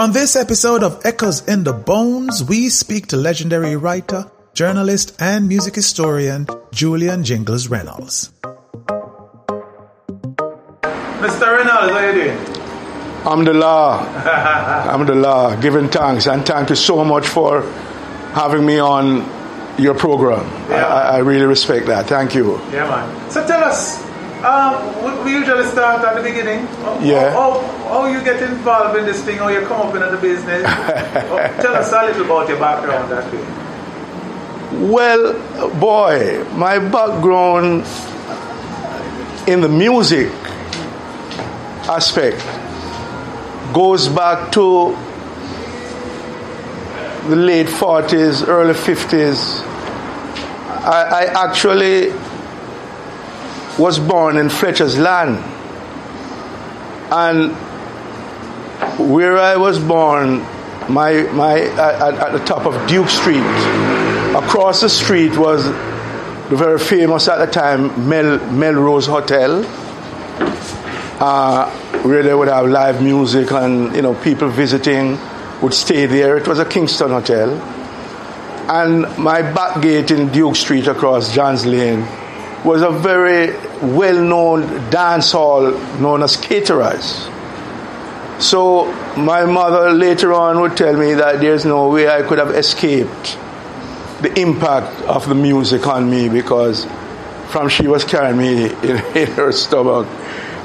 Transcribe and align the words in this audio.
On 0.00 0.12
this 0.12 0.34
episode 0.34 0.82
of 0.82 0.98
Echoes 1.04 1.46
in 1.46 1.62
the 1.62 1.74
Bones, 1.74 2.42
we 2.42 2.70
speak 2.70 3.08
to 3.08 3.18
legendary 3.18 3.76
writer, 3.76 4.24
journalist, 4.54 5.14
and 5.20 5.46
music 5.46 5.74
historian 5.74 6.46
Julian 6.72 7.22
Jingles 7.22 7.68
Reynolds. 7.68 8.32
Mr. 11.20 11.54
Reynolds, 11.54 11.92
how 11.92 11.98
are 11.98 12.16
you 12.16 12.24
doing? 12.24 12.38
Alhamdulillah. 13.28 13.98
Alhamdulillah. 14.86 15.58
Giving 15.60 15.90
thanks. 15.90 16.26
And 16.26 16.46
thank 16.46 16.70
you 16.70 16.76
so 16.76 17.04
much 17.04 17.28
for 17.28 17.60
having 18.32 18.64
me 18.64 18.78
on 18.78 19.28
your 19.78 19.92
program. 19.92 20.46
Yeah. 20.70 20.86
I, 20.86 21.16
I 21.16 21.18
really 21.18 21.44
respect 21.44 21.88
that. 21.88 22.06
Thank 22.06 22.34
you. 22.34 22.54
Yeah, 22.72 22.88
man. 22.88 23.30
So 23.30 23.46
tell 23.46 23.62
us, 23.62 24.00
um, 24.44 25.04
we- 25.04 25.24
we 25.24 25.30
usually 25.38 25.64
start 25.66 26.04
at 26.04 26.14
the 26.16 26.22
beginning. 26.22 26.66
Yeah. 27.02 27.30
How, 27.32 27.60
how 27.88 28.06
you 28.06 28.22
get 28.24 28.42
involved 28.42 28.98
in 28.98 29.04
this 29.06 29.22
thing, 29.24 29.38
how 29.38 29.48
you 29.48 29.60
come 29.66 29.80
up 29.88 29.94
into 29.94 30.10
the 30.10 30.16
business. 30.16 30.62
Oh, 31.30 31.36
tell 31.62 31.74
us 31.74 31.92
a 31.92 32.04
little 32.06 32.24
about 32.24 32.48
your 32.48 32.58
background 32.58 33.10
that 33.12 33.30
way. 33.32 33.44
Well, 34.88 35.34
boy, 35.78 36.44
my 36.54 36.78
background 36.78 37.84
in 39.48 39.60
the 39.60 39.68
music 39.68 40.30
aspect 41.88 42.38
goes 43.74 44.08
back 44.08 44.52
to 44.52 44.96
the 47.28 47.36
late 47.36 47.66
40s, 47.66 48.46
early 48.48 48.74
50s. 48.74 49.60
I, 50.82 51.26
I 51.26 51.46
actually 51.46 52.10
was 53.78 53.98
born 53.98 54.36
in 54.36 54.48
Fletcher's 54.48 54.98
Land. 54.98 55.36
And 57.12 57.52
where 58.98 59.38
I 59.38 59.56
was 59.56 59.78
born, 59.78 60.40
my, 60.88 61.22
my, 61.32 61.60
at, 61.60 62.14
at 62.14 62.32
the 62.32 62.44
top 62.44 62.66
of 62.66 62.88
Duke 62.88 63.08
Street, 63.08 63.38
across 64.34 64.80
the 64.80 64.88
street 64.88 65.36
was 65.36 65.64
the 66.50 66.56
very 66.56 66.78
famous 66.78 67.28
at 67.28 67.38
the 67.38 67.46
time 67.46 68.08
Mel, 68.08 68.38
Melrose 68.50 69.06
Hotel, 69.06 69.64
uh, 71.20 71.70
where 72.02 72.22
they 72.22 72.34
would 72.34 72.48
have 72.48 72.66
live 72.66 73.02
music 73.02 73.52
and 73.52 73.94
you 73.94 74.02
know 74.02 74.14
people 74.14 74.48
visiting 74.48 75.18
would 75.62 75.74
stay 75.74 76.06
there. 76.06 76.36
It 76.36 76.48
was 76.48 76.58
a 76.58 76.64
Kingston 76.64 77.10
hotel, 77.10 77.50
and 78.68 79.02
my 79.16 79.42
back 79.42 79.80
gate 79.80 80.10
in 80.10 80.30
Duke 80.32 80.56
Street 80.56 80.86
across 80.86 81.32
Johns 81.32 81.66
Lane 81.66 82.06
was 82.64 82.82
a 82.82 82.90
very 82.90 83.52
well-known 83.86 84.90
dance 84.90 85.32
hall 85.32 85.72
known 86.00 86.22
as 86.22 86.36
Caterers. 86.36 87.28
So 88.38 88.92
my 89.16 89.44
mother 89.44 89.92
later 89.92 90.32
on 90.32 90.60
would 90.60 90.76
tell 90.76 90.96
me 90.96 91.14
that 91.14 91.40
there's 91.40 91.64
no 91.64 91.88
way 91.88 92.08
I 92.08 92.22
could 92.22 92.38
have 92.38 92.50
escaped 92.50 93.38
the 94.22 94.32
impact 94.38 95.02
of 95.02 95.28
the 95.28 95.34
music 95.34 95.86
on 95.86 96.10
me 96.10 96.28
because 96.28 96.86
from 97.50 97.68
she 97.68 97.86
was 97.86 98.04
carrying 98.04 98.36
me 98.36 98.64
in, 98.64 98.72
in 99.16 99.26
her 99.32 99.52
stomach, 99.52 100.06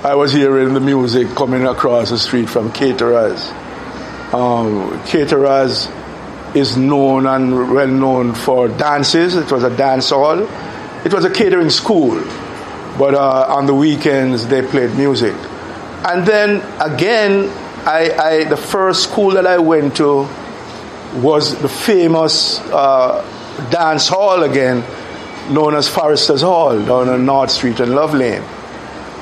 I 0.04 0.16
was 0.16 0.32
hearing 0.32 0.74
the 0.74 0.80
music 0.80 1.30
coming 1.36 1.66
across 1.66 2.12
the 2.12 2.18
street 2.18 2.50
from 2.50 2.72
Caterers. 2.72 3.52
Um, 4.34 5.02
Caterers 5.06 5.88
is 6.56 6.78
known 6.78 7.26
and 7.26 7.74
well 7.74 7.88
known 7.88 8.34
for 8.34 8.68
dances. 8.68 9.36
It 9.36 9.52
was 9.52 9.64
a 9.64 9.76
dance 9.76 10.10
hall. 10.10 10.48
It 11.06 11.14
was 11.14 11.24
a 11.24 11.30
catering 11.30 11.70
school, 11.70 12.16
but 12.98 13.14
uh, 13.14 13.46
on 13.48 13.68
the 13.68 13.76
weekends 13.76 14.48
they 14.48 14.66
played 14.66 14.96
music. 14.96 15.36
And 16.04 16.26
then 16.26 16.64
again, 16.82 17.48
I, 17.86 18.12
I 18.12 18.44
the 18.46 18.58
first 18.58 19.04
school 19.04 19.32
that 19.34 19.46
I 19.46 19.60
went 19.60 19.98
to 19.98 20.28
was 21.22 21.62
the 21.62 21.70
famous 21.70 22.60
uh, 22.72 23.22
dance 23.70 24.08
hall 24.08 24.42
again, 24.42 24.84
known 25.54 25.76
as 25.76 25.88
Foresters 25.88 26.42
Hall 26.42 26.80
down 26.80 27.08
on 27.08 27.24
North 27.24 27.52
Street 27.52 27.80
and 27.80 27.94
Love 27.94 28.16
Lane. 28.16 28.42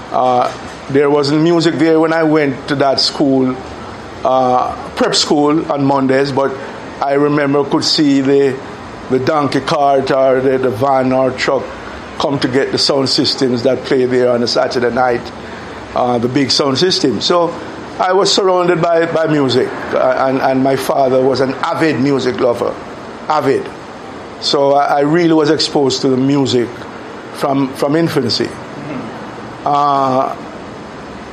Uh, 0.10 0.88
there 0.90 1.10
wasn't 1.10 1.42
music 1.42 1.76
there 1.76 2.00
when 2.00 2.14
I 2.14 2.24
went 2.24 2.70
to 2.70 2.76
that 2.76 3.02
school, 3.02 3.58
uh, 4.24 4.94
prep 4.96 5.16
school 5.16 5.70
on 5.70 5.84
Mondays, 5.84 6.32
but 6.32 6.52
I 7.02 7.16
remember 7.16 7.66
could 7.66 7.84
see 7.84 8.22
the 8.22 8.73
the 9.14 9.24
donkey 9.24 9.62
cart 9.62 10.12
or 10.12 10.42
the, 10.42 10.58
the 10.58 10.72
van 10.72 11.14
or 11.14 11.32
truck 11.32 11.64
come 12.20 12.40
to 12.40 12.48
get 12.48 12.72
the 12.72 12.78
sound 12.78 13.08
systems 13.10 13.64
that 13.64 13.84
play 13.86 14.06
there 14.06 14.32
on 14.32 14.42
a 14.44 14.48
Saturday 14.48 14.94
night, 14.94 15.22
uh, 15.96 16.18
the 16.18 16.28
big 16.28 16.50
sound 16.50 16.78
system. 16.78 17.22
So 17.22 17.50
I 18.00 18.14
was 18.14 18.34
surrounded 18.34 18.82
by, 18.82 19.06
by 19.12 19.28
music, 19.28 19.68
uh, 19.68 20.28
and, 20.28 20.40
and 20.42 20.64
my 20.64 20.76
father 20.76 21.24
was 21.24 21.42
an 21.42 21.52
avid 21.56 22.00
music 22.02 22.40
lover, 22.40 22.72
avid. 23.30 23.70
So 24.44 24.74
I, 24.74 24.86
I 24.86 25.00
really 25.02 25.34
was 25.34 25.50
exposed 25.50 26.02
to 26.02 26.10
the 26.10 26.18
music 26.18 26.68
from, 27.36 27.74
from 27.76 27.96
infancy. 27.96 28.48
Uh, 29.66 30.36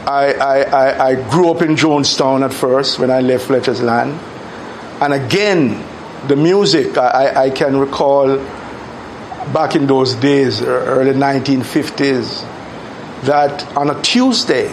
I, 0.06 0.32
I, 0.34 0.62
I, 0.62 1.06
I 1.08 1.30
grew 1.30 1.50
up 1.50 1.62
in 1.62 1.76
Jonestown 1.76 2.44
at 2.44 2.52
first 2.52 2.98
when 2.98 3.10
I 3.10 3.20
left 3.20 3.46
Fletcher's 3.46 3.82
Land. 3.82 4.12
And 5.02 5.14
again, 5.14 5.82
the 6.28 6.36
music, 6.36 6.96
I, 6.98 7.44
I- 7.46 7.50
can 7.50 7.76
recall 7.78 8.38
back 9.52 9.74
in 9.74 9.86
those 9.86 10.14
days, 10.14 10.62
early 10.62 11.12
1950s, 11.12 12.42
that 13.24 13.76
on 13.76 13.90
a 13.90 14.00
Tuesday, 14.02 14.68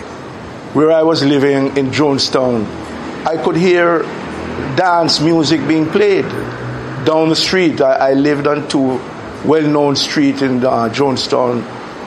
where 0.73 0.91
I 0.91 1.03
was 1.03 1.23
living 1.23 1.75
in 1.77 1.87
Jonestown, 1.91 2.65
I 3.25 3.41
could 3.43 3.55
hear 3.55 3.99
dance 4.75 5.19
music 5.19 5.65
being 5.67 5.85
played 5.87 6.25
down 7.05 7.29
the 7.29 7.35
street. 7.35 7.81
I, 7.81 8.11
I 8.11 8.13
lived 8.13 8.47
on 8.47 8.67
two 8.67 8.99
well 9.45 9.67
known 9.67 9.95
streets 9.95 10.41
in 10.41 10.63
uh, 10.65 10.89
Jonestown. 10.89 11.63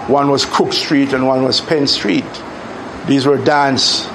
One 0.08 0.30
was 0.30 0.44
Cook 0.44 0.72
Street 0.72 1.12
and 1.12 1.26
one 1.26 1.42
was 1.44 1.60
Penn 1.60 1.86
Street. 1.86 2.24
These 3.06 3.26
were 3.26 3.38
dance 3.42 4.06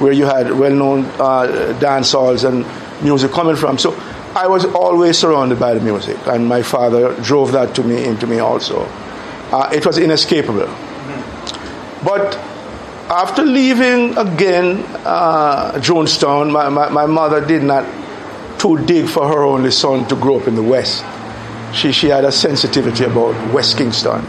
where 0.00 0.12
you 0.12 0.26
had 0.26 0.50
well 0.52 0.72
known 0.74 1.04
uh, 1.18 1.72
dance 1.80 2.12
halls 2.12 2.44
and 2.44 2.64
music 3.02 3.30
coming 3.32 3.56
from. 3.56 3.78
So 3.78 3.92
I 4.36 4.48
was 4.48 4.64
always 4.64 5.16
surrounded 5.16 5.60
by 5.60 5.74
the 5.74 5.80
music, 5.80 6.16
and 6.26 6.48
my 6.48 6.62
father 6.62 7.14
drove 7.22 7.52
that 7.52 7.74
to 7.76 7.84
me 7.84 8.04
into 8.04 8.26
me 8.26 8.40
also. 8.40 8.84
Uh, 9.52 9.70
it 9.72 9.86
was 9.86 9.96
inescapable. 9.98 10.66
But 12.04 12.36
after 13.08 13.44
leaving 13.44 14.18
again 14.18 14.84
uh, 15.04 15.72
Jonestown, 15.76 16.50
my, 16.50 16.68
my, 16.68 16.88
my 16.88 17.06
mother 17.06 17.46
did 17.46 17.62
not 17.62 17.86
too 18.58 18.84
dig 18.84 19.08
for 19.08 19.28
her 19.28 19.44
only 19.44 19.70
son 19.70 20.06
to 20.08 20.16
grow 20.16 20.40
up 20.40 20.48
in 20.48 20.56
the 20.56 20.62
West. 20.62 21.04
She, 21.72 21.92
she 21.92 22.08
had 22.08 22.24
a 22.24 22.32
sensitivity 22.32 23.04
about 23.04 23.52
West 23.52 23.76
Kingston. 23.78 24.26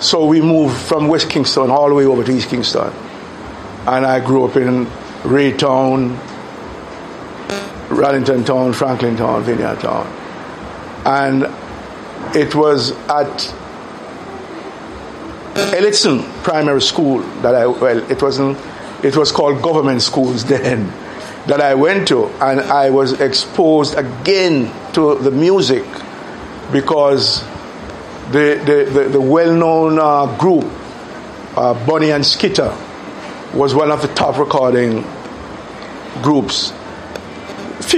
So 0.00 0.24
we 0.24 0.40
moved 0.40 0.76
from 0.76 1.08
West 1.08 1.30
Kingston 1.30 1.70
all 1.70 1.88
the 1.88 1.94
way 1.94 2.04
over 2.04 2.24
to 2.24 2.32
East 2.32 2.48
Kingston. 2.48 2.92
And 3.86 4.04
I 4.04 4.24
grew 4.24 4.44
up 4.44 4.56
in 4.56 4.86
Raytown, 5.22 6.16
Rollington 7.90 8.46
Town, 8.46 8.72
Franklin 8.72 9.16
Town, 9.16 9.42
Vineyard 9.42 9.80
Town. 9.80 10.06
And 11.04 11.42
it 12.36 12.54
was 12.54 12.92
at 13.08 13.54
Elliston 15.74 16.22
Primary 16.44 16.82
School 16.82 17.18
that 17.42 17.54
I 17.54 17.66
well, 17.66 18.10
it 18.10 18.22
wasn't 18.22 18.58
it 19.02 19.16
was 19.16 19.32
called 19.32 19.60
government 19.62 20.02
schools 20.02 20.44
then 20.46 20.86
that 21.46 21.60
I 21.60 21.74
went 21.74 22.08
to 22.08 22.26
and 22.40 22.60
I 22.60 22.90
was 22.90 23.20
exposed 23.20 23.96
again 23.96 24.72
to 24.92 25.16
the 25.16 25.32
music 25.32 25.84
because 26.70 27.42
the 28.30 28.62
the, 28.64 28.90
the, 28.92 29.08
the 29.08 29.20
well-known 29.20 29.98
uh, 29.98 30.38
group 30.38 30.64
uh, 31.56 31.86
Bunny 31.86 32.12
and 32.12 32.24
Skitter 32.24 32.72
was 33.52 33.74
one 33.74 33.90
of 33.90 34.00
the 34.02 34.08
top 34.08 34.38
recording 34.38 35.04
groups 36.22 36.72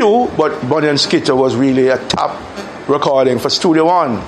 few 0.03 0.31
but 0.37 0.69
Bunny 0.69 0.89
and 0.89 0.99
Skitter 0.99 1.37
was 1.37 1.55
really 1.55 1.89
a 1.89 1.99
top 2.09 2.37
recording 2.89 3.39
for 3.39 3.49
Studio 3.51 3.87
One 3.87 4.21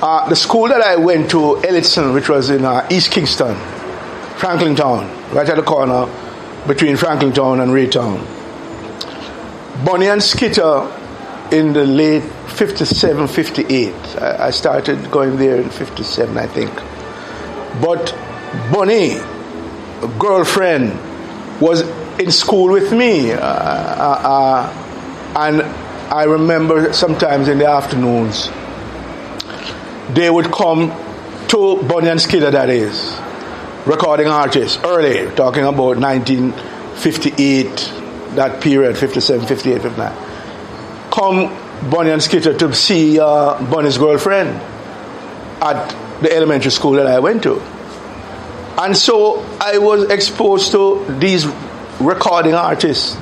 uh, 0.00 0.28
the 0.28 0.36
school 0.36 0.68
that 0.68 0.80
I 0.80 0.94
went 0.94 1.28
to, 1.32 1.56
Elliston, 1.64 2.12
which 2.12 2.28
was 2.28 2.50
in 2.50 2.64
uh, 2.64 2.86
East 2.88 3.10
Kingston, 3.10 3.56
Franklin 4.36 4.76
Town, 4.76 5.10
right 5.32 5.48
at 5.48 5.56
the 5.56 5.62
corner 5.62 6.06
between 6.68 6.94
Franklintown 6.94 7.60
and 7.60 7.72
Raytown. 7.72 8.24
Bunny 9.84 10.06
and 10.06 10.22
Skitter 10.22 10.88
in 11.50 11.72
the 11.72 11.84
late 11.84 12.22
57, 12.22 13.26
58. 13.26 13.92
I, 14.20 14.46
I 14.46 14.50
started 14.50 15.10
going 15.10 15.36
there 15.36 15.60
in 15.60 15.68
57, 15.68 16.38
I 16.38 16.46
think. 16.46 16.72
But 17.82 18.16
Bunny, 18.72 19.16
a 19.16 20.16
girlfriend, 20.16 20.92
was 21.60 21.80
in 22.20 22.30
school 22.30 22.70
with 22.72 22.92
me. 22.92 23.32
Uh, 23.32 23.40
uh, 23.40 24.20
uh, 24.22 24.87
and 25.36 25.62
I 25.62 26.24
remember 26.24 26.92
sometimes 26.92 27.48
in 27.48 27.58
the 27.58 27.68
afternoons, 27.68 28.48
they 30.14 30.30
would 30.30 30.50
come 30.50 30.90
to 31.48 31.82
Bunny 31.82 32.08
and 32.08 32.20
Skitter, 32.20 32.50
that 32.50 32.70
is, 32.70 33.16
recording 33.86 34.26
artists 34.26 34.78
early, 34.84 35.30
talking 35.34 35.64
about 35.64 35.98
1958, 35.98 37.66
that 38.36 38.62
period, 38.62 38.96
57, 38.96 39.46
58, 39.46 39.82
59. 39.82 41.10
Come 41.10 41.90
Bunny 41.90 42.10
and 42.10 42.22
Skitter 42.22 42.56
to 42.58 42.74
see 42.74 43.20
uh, 43.20 43.62
Bunny's 43.70 43.98
girlfriend 43.98 44.48
at 45.60 45.94
the 46.22 46.34
elementary 46.34 46.70
school 46.70 46.92
that 46.92 47.06
I 47.06 47.18
went 47.20 47.42
to. 47.44 47.60
And 48.78 48.96
so 48.96 49.40
I 49.60 49.78
was 49.78 50.10
exposed 50.10 50.72
to 50.72 51.04
these 51.18 51.46
recording 52.00 52.54
artists 52.54 53.16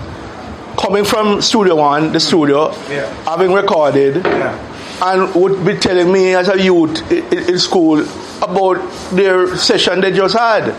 coming 0.76 1.04
from 1.04 1.40
Studio 1.42 1.76
One, 1.76 2.12
the 2.12 2.20
studio, 2.20 2.72
Yeah. 2.90 3.06
having 3.24 3.52
recorded, 3.52 4.22
Yeah. 4.24 4.54
and 5.02 5.34
would 5.34 5.64
be 5.64 5.74
telling 5.76 6.12
me 6.12 6.34
as 6.34 6.48
a 6.48 6.58
youth 6.60 7.02
i- 7.10 7.22
i- 7.32 7.44
in 7.50 7.58
school 7.58 8.02
about 8.42 8.78
their 9.12 9.56
session 9.56 10.00
they 10.00 10.12
just 10.12 10.36
had. 10.36 10.72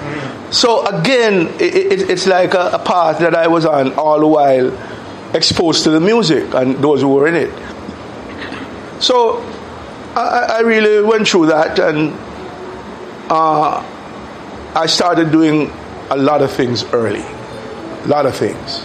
So 0.52 0.86
again, 0.86 1.50
i 1.60 1.64
i- 1.64 2.06
it's 2.14 2.26
like 2.28 2.54
a, 2.54 2.70
a 2.74 2.80
path 2.80 3.20
that 3.20 3.36
I 3.36 3.48
was 3.48 3.66
on 3.66 3.94
all 3.96 4.20
the 4.20 4.28
while, 4.28 4.72
exposed 5.34 5.84
to 5.84 5.90
the 5.90 6.00
music 6.00 6.54
and 6.54 6.78
those 6.82 7.02
who 7.02 7.10
were 7.10 7.28
in 7.28 7.36
it. 7.36 7.52
So 9.00 9.42
I, 10.16 10.22
I- 10.22 10.58
I 10.58 10.60
really 10.62 11.02
went 11.04 11.28
through 11.28 11.48
that, 11.48 11.80
and 11.80 12.14
uh, 13.30 13.84
I 14.76 14.86
started 14.86 15.32
doing 15.32 15.72
a 16.10 16.18
lot 16.18 16.42
of 16.42 16.52
things 16.52 16.86
early, 16.94 17.26
a 18.06 18.08
lot 18.08 18.26
of 18.26 18.36
things. 18.36 18.82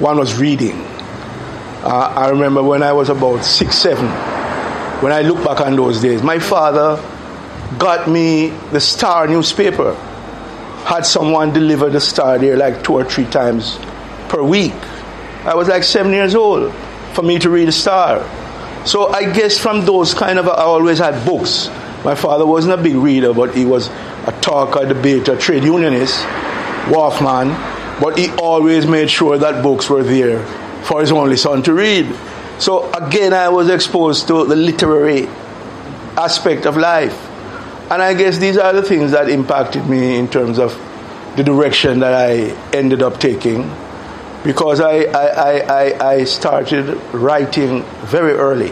One 0.00 0.18
was 0.18 0.34
reading. 0.34 0.80
Uh, 1.84 2.12
I 2.16 2.30
remember 2.30 2.62
when 2.62 2.82
I 2.82 2.92
was 2.92 3.10
about 3.10 3.44
six, 3.44 3.76
seven, 3.76 4.08
when 5.02 5.12
I 5.12 5.22
look 5.22 5.44
back 5.44 5.60
on 5.60 5.76
those 5.76 6.00
days, 6.00 6.22
my 6.22 6.38
father 6.38 6.96
got 7.78 8.08
me 8.08 8.48
the 8.72 8.80
Star 8.80 9.26
newspaper. 9.26 9.94
Had 10.84 11.06
someone 11.06 11.52
deliver 11.52 11.90
the 11.90 12.00
Star 12.00 12.38
there 12.38 12.56
like 12.56 12.82
two 12.82 12.94
or 12.94 13.04
three 13.04 13.26
times 13.26 13.78
per 14.28 14.42
week. 14.42 14.74
I 15.44 15.54
was 15.54 15.68
like 15.68 15.84
seven 15.84 16.12
years 16.12 16.34
old 16.34 16.74
for 17.12 17.22
me 17.22 17.38
to 17.38 17.50
read 17.50 17.68
the 17.68 17.72
Star. 17.72 18.26
So 18.86 19.08
I 19.08 19.30
guess 19.32 19.58
from 19.58 19.84
those 19.84 20.12
kind 20.12 20.38
of, 20.38 20.48
I 20.48 20.62
always 20.62 20.98
had 20.98 21.24
books. 21.24 21.68
My 22.04 22.14
father 22.14 22.44
wasn't 22.44 22.78
a 22.78 22.82
big 22.82 22.96
reader, 22.96 23.32
but 23.32 23.54
he 23.54 23.64
was 23.64 23.88
a 24.26 24.36
talker, 24.40 24.86
debater, 24.86 25.36
trade 25.36 25.64
unionist, 25.64 26.18
wharfman, 26.88 27.73
but 28.00 28.18
he 28.18 28.30
always 28.32 28.86
made 28.86 29.10
sure 29.10 29.38
that 29.38 29.62
books 29.62 29.88
were 29.88 30.02
there 30.02 30.44
for 30.84 31.00
his 31.00 31.12
only 31.12 31.36
son 31.36 31.62
to 31.62 31.72
read. 31.72 32.14
So 32.58 32.90
again, 32.92 33.32
I 33.32 33.48
was 33.48 33.68
exposed 33.68 34.26
to 34.28 34.44
the 34.44 34.56
literary 34.56 35.26
aspect 36.16 36.66
of 36.66 36.76
life. 36.76 37.18
And 37.90 38.00
I 38.02 38.14
guess 38.14 38.38
these 38.38 38.56
are 38.56 38.72
the 38.72 38.82
things 38.82 39.10
that 39.12 39.28
impacted 39.28 39.86
me 39.88 40.16
in 40.16 40.28
terms 40.28 40.58
of 40.58 40.72
the 41.36 41.42
direction 41.42 42.00
that 42.00 42.14
I 42.14 42.50
ended 42.76 43.02
up 43.02 43.18
taking 43.20 43.70
because 44.44 44.80
I, 44.80 45.04
I, 45.04 45.26
I, 45.26 45.82
I- 45.90 46.08
I 46.14 46.24
started 46.24 46.96
writing 47.14 47.82
very 48.06 48.32
early. 48.34 48.70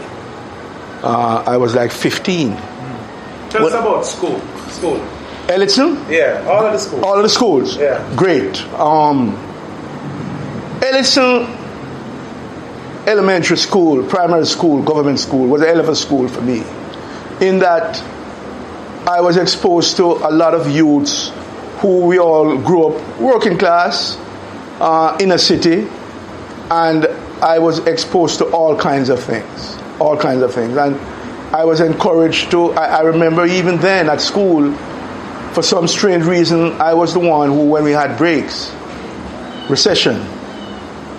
Uh, 1.03 1.43
I 1.45 1.57
was 1.57 1.75
like 1.75 1.91
15. 1.91 2.51
Tell 2.55 3.63
What- 3.63 3.73
us 3.73 3.73
about 3.73 4.05
school. 4.05 4.39
School. 4.69 4.97
Elliston? 5.49 6.05
Yeah, 6.09 6.45
all 6.47 6.65
of 6.65 6.73
the 6.73 6.79
schools. 6.79 7.03
All 7.03 7.17
of 7.17 7.23
the 7.23 7.29
schools? 7.29 7.77
Yeah. 7.77 8.15
Great. 8.15 8.61
Um, 8.73 9.35
Elliston 10.81 11.47
Elementary 13.05 13.57
School, 13.57 14.05
primary 14.07 14.45
school, 14.45 14.81
government 14.81 15.19
school 15.19 15.47
was 15.47 15.61
a 15.61 15.65
hell 15.65 15.79
of 15.79 15.89
a 15.89 15.95
school 15.95 16.27
for 16.27 16.41
me. 16.41 16.63
In 17.41 17.59
that 17.59 18.01
I 19.07 19.19
was 19.19 19.37
exposed 19.37 19.97
to 19.97 20.05
a 20.05 20.31
lot 20.31 20.53
of 20.53 20.69
youths 20.69 21.31
who 21.79 22.05
we 22.05 22.19
all 22.19 22.57
grew 22.57 22.87
up 22.87 23.19
working 23.19 23.57
class, 23.57 24.17
uh, 24.79 25.17
in 25.19 25.31
a 25.31 25.37
city, 25.37 25.87
and 26.71 27.05
I 27.41 27.59
was 27.59 27.79
exposed 27.79 28.39
to 28.39 28.45
all 28.45 28.75
kinds 28.75 29.09
of 29.09 29.21
things, 29.21 29.77
all 29.99 30.17
kinds 30.17 30.41
of 30.41 30.53
things. 30.53 30.77
And 30.77 30.95
I 31.53 31.65
was 31.65 31.79
encouraged 31.79 32.51
to, 32.51 32.71
I, 32.71 32.85
I 32.85 33.01
remember 33.01 33.45
even 33.45 33.77
then 33.77 34.09
at 34.09 34.21
school, 34.21 34.71
for 35.53 35.61
some 35.61 35.87
strange 35.87 36.25
reason, 36.25 36.73
I 36.81 36.93
was 36.93 37.13
the 37.13 37.19
one 37.19 37.49
who, 37.49 37.65
when 37.65 37.83
we 37.83 37.91
had 37.91 38.17
breaks, 38.17 38.71
recession, 39.69 40.15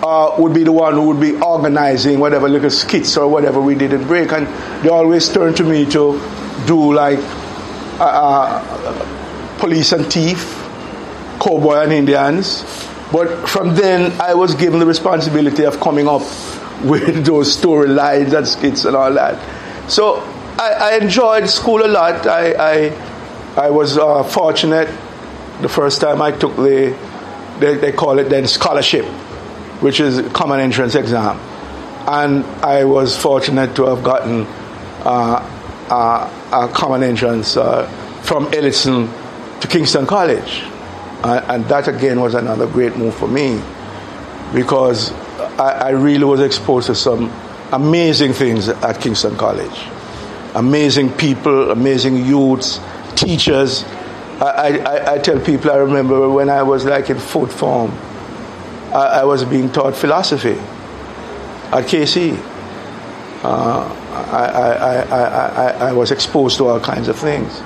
uh, 0.02 0.34
would 0.38 0.52
be 0.52 0.64
the 0.64 0.72
one 0.72 0.94
who 0.94 1.06
would 1.08 1.20
be 1.20 1.34
organizing 1.40 2.20
whatever 2.20 2.48
little 2.48 2.70
skits 2.70 3.16
or 3.16 3.28
whatever 3.28 3.60
we 3.60 3.75
did 3.75 3.92
in 3.92 4.06
break. 4.06 4.32
And 4.32 4.46
they 4.84 4.88
always 4.88 5.32
turned 5.32 5.56
to 5.58 5.64
me 5.64 5.84
to 5.86 6.20
do 6.66 6.92
like 6.92 7.19
uh, 7.98 8.04
uh, 8.04 9.58
police 9.58 9.92
and 9.92 10.12
thief, 10.12 10.44
cowboy 11.40 11.76
and 11.82 11.92
Indians. 11.92 12.62
But 13.12 13.48
from 13.48 13.75
then, 13.76 14.20
I 14.20 14.34
was 14.34 14.54
given 14.54 14.80
the 14.80 14.87
responsibility 14.87 15.64
of 15.64 15.80
coming 15.80 16.08
up 16.08 16.22
with 16.84 17.25
those 17.25 17.56
storylines 17.56 18.37
and 18.37 18.46
skits 18.46 18.84
and 18.84 18.96
all 18.96 19.12
that. 19.14 19.40
So 19.90 20.16
I, 20.58 20.72
I 20.72 20.98
enjoyed 20.98 21.48
school 21.48 21.84
a 21.84 21.88
lot. 21.88 22.26
I, 22.26 22.52
I, 22.52 23.13
I 23.56 23.70
was 23.70 23.96
uh, 23.96 24.24
fortunate 24.24 24.88
the 25.60 25.68
first 25.68 26.00
time 26.00 26.20
I 26.20 26.32
took 26.32 26.56
the, 26.56 26.98
they, 27.60 27.76
they 27.76 27.92
call 27.92 28.18
it 28.18 28.24
then 28.24 28.46
scholarship, 28.48 29.04
which 29.80 30.00
is 30.00 30.20
common 30.32 30.60
entrance 30.60 30.96
exam. 30.96 31.38
And 32.08 32.44
I 32.64 32.84
was 32.84 33.16
fortunate 33.16 33.76
to 33.76 33.84
have 33.84 34.02
gotten 34.02 34.44
uh, 35.04 35.40
uh, 35.88 36.30
a 36.52 36.72
common 36.72 37.02
entrance 37.02 37.56
uh, 37.56 37.86
from 38.22 38.52
Elliston 38.52 39.08
to 39.60 39.68
Kingston 39.68 40.06
College. 40.06 40.62
And 41.22 41.64
that 41.66 41.88
again 41.88 42.20
was 42.20 42.34
another 42.34 42.66
great 42.66 42.96
move 42.96 43.14
for 43.14 43.28
me 43.28 43.62
because 44.52 45.12
I, 45.58 45.70
I 45.87 45.88
really 45.90 46.25
was 46.25 46.40
exposed 46.40 46.88
to 46.88 46.94
some 46.94 47.32
amazing 47.73 48.32
things 48.32 48.68
at 48.68 49.00
Kingston 49.00 49.37
College. 49.37 49.87
Amazing 50.54 51.12
people, 51.12 51.70
amazing 51.70 52.26
youths, 52.26 52.78
teachers. 53.25 53.85
I, 54.40 54.78
I, 54.78 55.14
I 55.14 55.19
tell 55.19 55.40
people 55.40 55.71
I 55.71 55.76
remember 55.76 56.28
when 56.28 56.50
I 56.50 56.62
was 56.62 56.85
like 56.85 57.11
in 57.11 57.19
fourth 57.19 57.59
form, 57.59 57.90
I, 58.93 59.21
I 59.21 59.25
was 59.25 59.45
being 59.45 59.71
taught 59.71 59.97
philosophy 59.97 60.59
at 61.73 61.85
KC. 61.85 62.37
Uh, 63.43 64.00
I, 64.14 65.88
I, 65.88 65.93
was 65.93 66.11
exposed 66.11 66.57
to 66.59 66.66
all 66.66 66.81
kinds 66.81 67.09
of 67.09 67.19
things. 67.19 67.61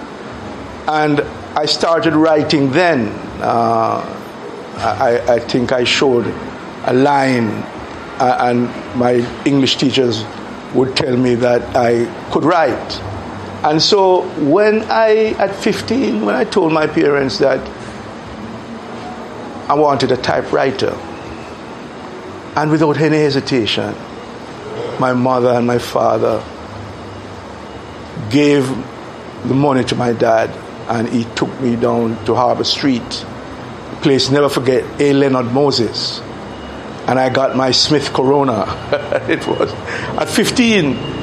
And 0.89 1.21
I 1.57 1.67
started 1.67 2.15
writing 2.15 2.73
then. 2.73 3.09
Uh, 3.41 4.15
I, 4.79 5.35
I 5.35 5.39
think 5.39 5.73
I 5.73 5.85
showed 5.85 6.27
a 6.87 6.93
line, 6.93 7.49
uh, 8.19 8.39
and 8.41 8.67
my 8.97 9.15
English 9.45 9.77
teachers 9.77 10.25
would 10.75 10.97
tell 10.97 11.17
me 11.17 11.35
that 11.37 11.63
I 11.77 12.07
could 12.31 12.45
write. 12.45 13.18
And 13.63 13.83
so 13.83 14.23
when 14.39 14.85
I, 14.85 15.35
at 15.39 15.55
15, 15.55 16.25
when 16.25 16.37
I 16.37 16.45
told 16.45 16.73
my 16.73 16.87
parents 16.87 17.39
that 17.39 17.59
I 19.69 19.75
wanted 19.75 20.13
a 20.13 20.17
typewriter, 20.17 20.97
and 22.55 22.71
without 22.71 22.99
any 22.99 23.17
hesitation, 23.17 23.95
my 25.01 25.13
mother 25.13 25.51
and 25.51 25.67
my 25.67 25.79
father 25.79 26.43
gave 28.31 28.69
the 29.47 29.55
money 29.55 29.83
to 29.85 29.97
my 29.97 30.13
dad, 30.13 30.51
and 30.89 31.09
he 31.09 31.25
took 31.35 31.61
me 31.61 31.75
down 31.75 32.25
to 32.27 32.35
Harbor 32.37 32.65
Street, 32.65 33.27
place 34.03 34.31
never 34.31 34.49
forget, 34.49 34.85
A. 35.01 35.13
Leonard 35.13 35.53
Moses, 35.53 36.21
and 37.09 37.19
I 37.19 37.29
got 37.29 37.57
my 37.57 37.73
Smith 37.73 38.13
Corona. 38.13 38.67
it 39.29 39.45
was 39.49 39.73
at 40.17 40.29
15 40.29 41.18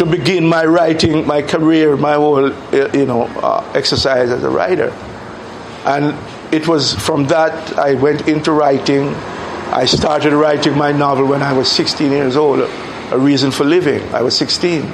to 0.00 0.06
begin 0.06 0.46
my 0.46 0.64
writing, 0.64 1.26
my 1.26 1.42
career, 1.42 1.94
my 1.94 2.14
whole 2.14 2.50
uh, 2.50 2.90
you 2.94 3.04
know 3.04 3.24
uh, 3.24 3.70
exercise 3.74 4.30
as 4.30 4.42
a 4.42 4.48
writer, 4.48 4.88
and 5.84 6.16
it 6.54 6.66
was 6.66 6.94
from 6.94 7.26
that 7.26 7.78
I 7.78 7.92
went 7.94 8.26
into 8.26 8.50
writing. 8.50 9.08
I 9.72 9.84
started 9.84 10.32
writing 10.32 10.74
my 10.74 10.90
novel 10.90 11.26
when 11.26 11.42
I 11.42 11.52
was 11.52 11.70
16 11.70 12.10
years 12.10 12.34
old, 12.34 12.60
A 13.12 13.18
Reason 13.18 13.50
for 13.50 13.64
Living. 13.64 14.02
I 14.14 14.22
was 14.22 14.34
16. 14.38 14.90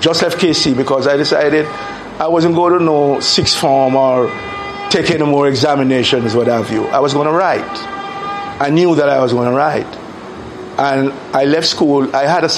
Just 0.00 0.22
left 0.22 0.38
KC 0.38 0.74
because 0.74 1.06
I 1.06 1.18
decided 1.18 1.66
I 2.18 2.26
wasn't 2.26 2.54
going 2.54 2.78
to 2.78 2.82
know 2.82 3.20
sixth 3.20 3.58
form 3.58 3.94
or 3.94 4.28
take 4.88 5.10
any 5.10 5.26
more 5.26 5.48
examinations, 5.48 6.34
what 6.34 6.46
have 6.46 6.70
you. 6.72 6.86
I 6.86 7.00
was 7.00 7.12
going 7.12 7.26
to 7.26 7.32
write. 7.34 7.76
I 8.58 8.70
knew 8.70 8.94
that 8.94 9.10
I 9.10 9.20
was 9.20 9.32
going 9.34 9.50
to 9.50 9.54
write. 9.54 9.92
And 10.78 11.12
I 11.36 11.44
left 11.44 11.66
school. 11.66 12.16
I 12.16 12.22
had 12.22 12.42
a, 12.44 12.48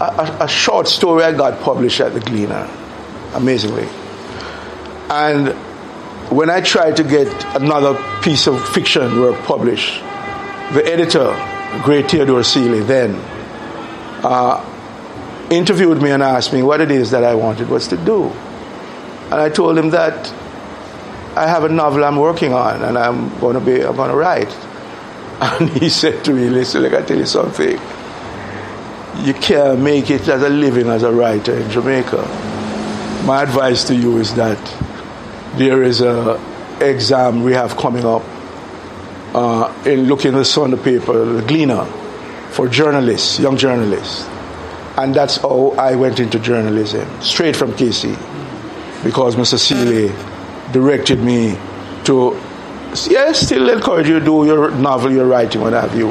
a, 0.00 0.44
a 0.44 0.48
short 0.48 0.88
story 0.88 1.24
I 1.24 1.32
got 1.32 1.60
published 1.60 2.00
at 2.00 2.14
the 2.14 2.20
Gleaner, 2.20 2.68
amazingly. 3.34 3.88
And 5.10 5.48
when 6.30 6.50
I 6.50 6.60
tried 6.60 6.96
to 6.98 7.04
get 7.04 7.28
another 7.56 7.98
piece 8.22 8.46
of 8.46 8.66
fiction 8.68 9.20
work 9.20 9.40
published, 9.44 10.00
the 10.74 10.82
editor, 10.84 11.34
great 11.82 12.10
Theodore 12.10 12.44
Sealy, 12.44 12.80
then 12.80 13.14
uh, 14.22 14.64
interviewed 15.50 16.00
me 16.02 16.10
and 16.10 16.22
asked 16.22 16.52
me 16.52 16.62
what 16.62 16.80
it 16.80 16.90
is 16.90 17.10
that 17.10 17.24
I 17.24 17.34
wanted 17.34 17.68
was 17.68 17.88
to 17.88 17.96
do. 17.96 18.24
And 18.24 19.34
I 19.34 19.48
told 19.48 19.78
him 19.78 19.90
that 19.90 20.32
I 21.36 21.46
have 21.46 21.64
a 21.64 21.68
novel 21.68 22.04
I'm 22.04 22.16
working 22.16 22.52
on 22.52 22.82
and 22.82 22.98
I'm 22.98 23.36
going 23.40 23.54
to 23.54 23.60
be, 23.60 23.82
I'm 23.82 23.96
going 23.96 24.10
to 24.10 24.16
write. 24.16 24.54
And 25.40 25.70
he 25.70 25.88
said 25.88 26.24
to 26.24 26.32
me, 26.32 26.48
listen, 26.48 26.82
let 26.82 26.90
me 26.90 27.06
tell 27.06 27.16
you 27.16 27.24
something. 27.24 27.78
You 29.20 29.34
can't 29.34 29.80
make 29.80 30.10
it 30.10 30.28
as 30.28 30.42
a 30.42 30.48
living 30.48 30.86
as 30.86 31.02
a 31.02 31.12
writer 31.12 31.56
in 31.56 31.68
Jamaica. 31.70 32.22
My 33.26 33.42
advice 33.42 33.82
to 33.88 33.94
you 33.94 34.18
is 34.18 34.32
that 34.34 34.58
there 35.56 35.82
is 35.82 36.00
a 36.00 36.40
exam 36.80 37.42
we 37.42 37.52
have 37.52 37.76
coming 37.76 38.04
up 38.04 38.22
uh, 39.34 39.74
in 39.84 40.04
looking 40.04 40.34
at 40.34 40.38
the 40.38 40.44
Sunday 40.44 40.76
paper, 40.76 41.24
the 41.24 41.42
Gleaner, 41.42 41.84
for 42.50 42.68
journalists, 42.68 43.40
young 43.40 43.56
journalists. 43.56 44.24
And 44.96 45.12
that's 45.12 45.36
how 45.36 45.70
I 45.70 45.96
went 45.96 46.20
into 46.20 46.38
journalism, 46.38 47.08
straight 47.20 47.56
from 47.56 47.72
KC, 47.72 48.14
because 49.02 49.34
Mr. 49.34 49.58
Sealy 49.58 50.08
directed 50.72 51.20
me 51.20 51.58
to, 52.04 52.38
yes, 53.10 53.40
still 53.46 53.68
encourage 53.68 54.08
you 54.08 54.20
to 54.20 54.24
do 54.24 54.46
your 54.46 54.70
novel, 54.70 55.10
your 55.10 55.26
writing, 55.26 55.60
what 55.60 55.72
have 55.72 55.96
you, 55.96 56.08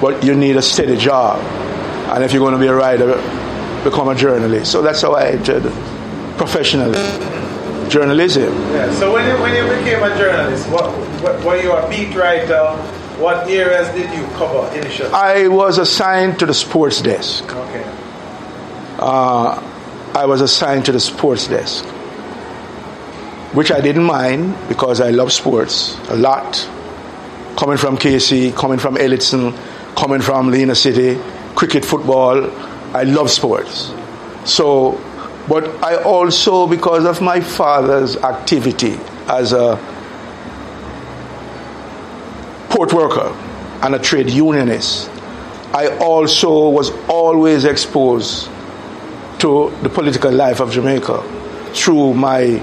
but 0.00 0.24
you 0.24 0.34
need 0.34 0.56
a 0.56 0.62
steady 0.62 0.96
job. 0.96 1.38
And 2.10 2.24
if 2.24 2.32
you're 2.32 2.40
going 2.40 2.54
to 2.54 2.58
be 2.58 2.66
a 2.66 2.74
writer, 2.74 3.14
become 3.84 4.08
a 4.08 4.14
journalist. 4.14 4.72
So 4.72 4.82
that's 4.82 5.02
how 5.02 5.12
I 5.12 5.30
entered 5.30 5.62
professionally 6.36 6.98
journalism. 7.90 8.54
Yeah. 8.72 8.92
So 8.94 9.12
when 9.12 9.28
you, 9.28 9.42
when 9.42 9.54
you 9.54 9.64
became 9.78 10.02
a 10.02 10.16
journalist, 10.16 10.68
what, 10.70 10.90
what 11.22 11.44
were 11.44 11.60
you 11.60 11.72
a 11.72 11.88
beat 11.90 12.14
writer? 12.14 12.76
What 13.18 13.48
areas 13.48 13.88
did 13.88 14.08
you 14.16 14.24
cover 14.36 14.74
initially? 14.74 15.10
I 15.10 15.48
was 15.48 15.76
assigned 15.78 16.38
to 16.38 16.46
the 16.46 16.54
sports 16.54 17.02
desk. 17.02 17.44
Okay. 17.44 17.84
Uh, 18.98 19.60
I 20.14 20.24
was 20.26 20.40
assigned 20.40 20.86
to 20.86 20.92
the 20.92 21.00
sports 21.00 21.46
desk, 21.48 21.84
which 23.54 23.70
I 23.70 23.80
didn't 23.80 24.04
mind 24.04 24.56
because 24.68 25.00
I 25.00 25.10
love 25.10 25.32
sports 25.32 25.98
a 26.08 26.16
lot. 26.16 26.68
Coming 27.58 27.76
from 27.76 27.98
KC, 27.98 28.56
coming 28.56 28.78
from 28.78 28.96
Elliston, 28.96 29.52
coming 29.96 30.22
from 30.22 30.50
Lena 30.50 30.74
City, 30.74 31.20
cricket, 31.54 31.84
football, 31.84 32.50
I 32.94 33.04
love 33.04 33.30
sports. 33.30 33.92
So 34.44 35.00
but 35.50 35.82
I 35.82 35.96
also, 35.96 36.68
because 36.68 37.04
of 37.04 37.20
my 37.20 37.40
father's 37.40 38.16
activity 38.18 38.96
as 39.26 39.52
a 39.52 39.76
port 42.68 42.92
worker 42.92 43.34
and 43.82 43.96
a 43.96 43.98
trade 43.98 44.30
unionist, 44.30 45.10
I 45.74 45.96
also 45.98 46.68
was 46.68 46.90
always 47.08 47.64
exposed 47.64 48.48
to 49.40 49.76
the 49.82 49.88
political 49.88 50.30
life 50.30 50.60
of 50.60 50.70
Jamaica 50.70 51.20
through 51.74 52.14
my 52.14 52.62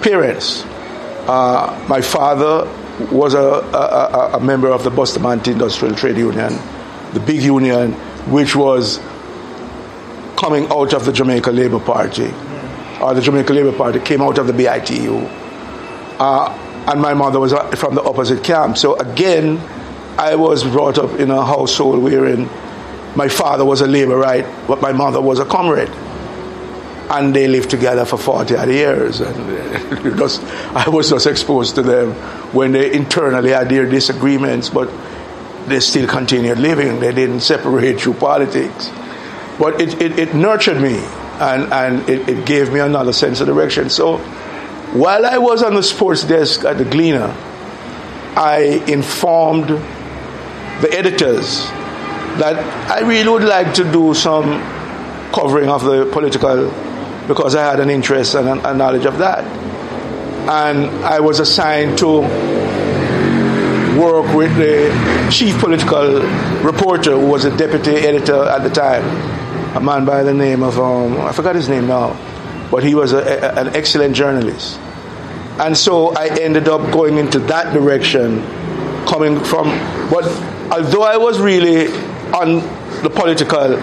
parents. 0.00 0.64
Uh, 1.26 1.84
my 1.86 2.00
father 2.00 2.64
was 3.12 3.34
a, 3.34 3.40
a, 3.40 4.30
a, 4.38 4.40
member 4.40 4.70
of 4.70 4.84
the 4.84 4.90
Bustamante 4.90 5.50
Industrial 5.50 5.94
Trade 5.94 6.16
Union, 6.16 6.52
the 7.14 7.20
big 7.20 7.42
union, 7.42 7.92
which 8.30 8.54
was 8.54 8.98
coming 10.36 10.66
out 10.70 10.92
of 10.92 11.04
the 11.06 11.12
Jamaica 11.12 11.50
Labour 11.50 11.80
Party, 11.80 12.32
or 13.00 13.14
the 13.14 13.22
Jamaica 13.22 13.52
Labour 13.52 13.72
Party 13.72 14.00
came 14.00 14.20
out 14.20 14.38
of 14.38 14.46
the 14.46 14.52
BITU. 14.52 15.26
Uh, 16.18 16.60
and 16.86 17.00
my 17.00 17.14
mother 17.14 17.40
was 17.40 17.52
uh, 17.52 17.70
from 17.70 17.94
the 17.94 18.02
opposite 18.02 18.44
camp. 18.44 18.76
So 18.76 18.98
again, 18.98 19.58
I 20.18 20.34
was 20.34 20.64
brought 20.64 20.98
up 20.98 21.18
in 21.18 21.30
a 21.30 21.44
household 21.44 22.02
wherein 22.02 22.48
my 23.16 23.28
father 23.28 23.64
was 23.64 23.80
a 23.80 23.86
labourite, 23.86 24.66
but 24.66 24.82
my 24.82 24.92
mother 24.92 25.20
was 25.20 25.38
a 25.38 25.44
comrade. 25.44 25.90
And 27.10 27.34
they 27.34 27.48
lived 27.48 27.70
together 27.70 28.04
for 28.04 28.16
40 28.16 28.56
odd 28.56 28.68
years. 28.68 29.20
And 29.20 30.18
just, 30.18 30.42
I 30.74 30.88
was 30.88 31.10
just 31.10 31.26
exposed 31.26 31.74
to 31.76 31.82
them 31.82 32.12
when 32.52 32.72
they 32.72 32.92
internally 32.92 33.50
had 33.50 33.68
their 33.68 33.86
disagreements, 33.86 34.68
but 34.68 34.88
they 35.66 35.80
still 35.80 36.06
continued 36.06 36.58
living. 36.58 37.00
They 37.00 37.12
didn't 37.12 37.40
separate 37.40 38.00
through 38.00 38.14
politics. 38.14 38.90
But 39.58 39.80
it, 39.80 40.00
it, 40.00 40.18
it 40.18 40.34
nurtured 40.34 40.80
me 40.80 40.96
and, 40.96 41.72
and 41.72 42.08
it, 42.08 42.28
it 42.28 42.46
gave 42.46 42.72
me 42.72 42.80
another 42.80 43.12
sense 43.12 43.40
of 43.40 43.46
direction. 43.46 43.90
So 43.90 44.18
while 44.94 45.26
I 45.26 45.38
was 45.38 45.62
on 45.62 45.74
the 45.74 45.82
sports 45.82 46.24
desk 46.24 46.64
at 46.64 46.78
the 46.78 46.84
Gleaner, 46.84 47.34
I 48.36 48.84
informed 48.88 49.68
the 49.68 50.88
editors 50.92 51.66
that 52.38 52.56
I 52.90 53.00
really 53.00 53.28
would 53.28 53.44
like 53.44 53.74
to 53.74 53.90
do 53.90 54.12
some 54.14 54.60
covering 55.32 55.68
of 55.68 55.84
the 55.84 56.06
political 56.06 56.68
because 57.28 57.54
I 57.54 57.62
had 57.62 57.80
an 57.80 57.90
interest 57.90 58.34
and 58.34 58.48
a 58.48 58.74
knowledge 58.74 59.06
of 59.06 59.18
that. 59.18 59.44
And 60.48 61.04
I 61.04 61.20
was 61.20 61.40
assigned 61.40 61.98
to 61.98 62.22
work 63.98 64.34
with 64.34 64.54
the 64.56 64.90
chief 65.30 65.58
political 65.58 66.20
reporter 66.62 67.12
who 67.12 67.26
was 67.26 67.44
a 67.44 67.56
deputy 67.56 67.92
editor 67.92 68.44
at 68.44 68.62
the 68.62 68.70
time 68.70 69.04
a 69.74 69.80
man 69.80 70.04
by 70.04 70.22
the 70.22 70.32
name 70.32 70.62
of, 70.62 70.78
um, 70.78 71.20
I 71.20 71.32
forgot 71.32 71.56
his 71.56 71.68
name 71.68 71.88
now, 71.88 72.16
but 72.70 72.84
he 72.84 72.94
was 72.94 73.12
a, 73.12 73.18
a, 73.18 73.60
an 73.60 73.74
excellent 73.74 74.14
journalist. 74.14 74.78
And 75.58 75.76
so 75.76 76.14
I 76.14 76.26
ended 76.26 76.68
up 76.68 76.92
going 76.92 77.18
into 77.18 77.40
that 77.40 77.74
direction, 77.74 78.40
coming 79.06 79.42
from, 79.42 79.66
but 80.10 80.24
although 80.70 81.02
I 81.02 81.16
was 81.16 81.40
really 81.40 81.88
on 82.32 82.58
the 83.02 83.10
political, 83.12 83.76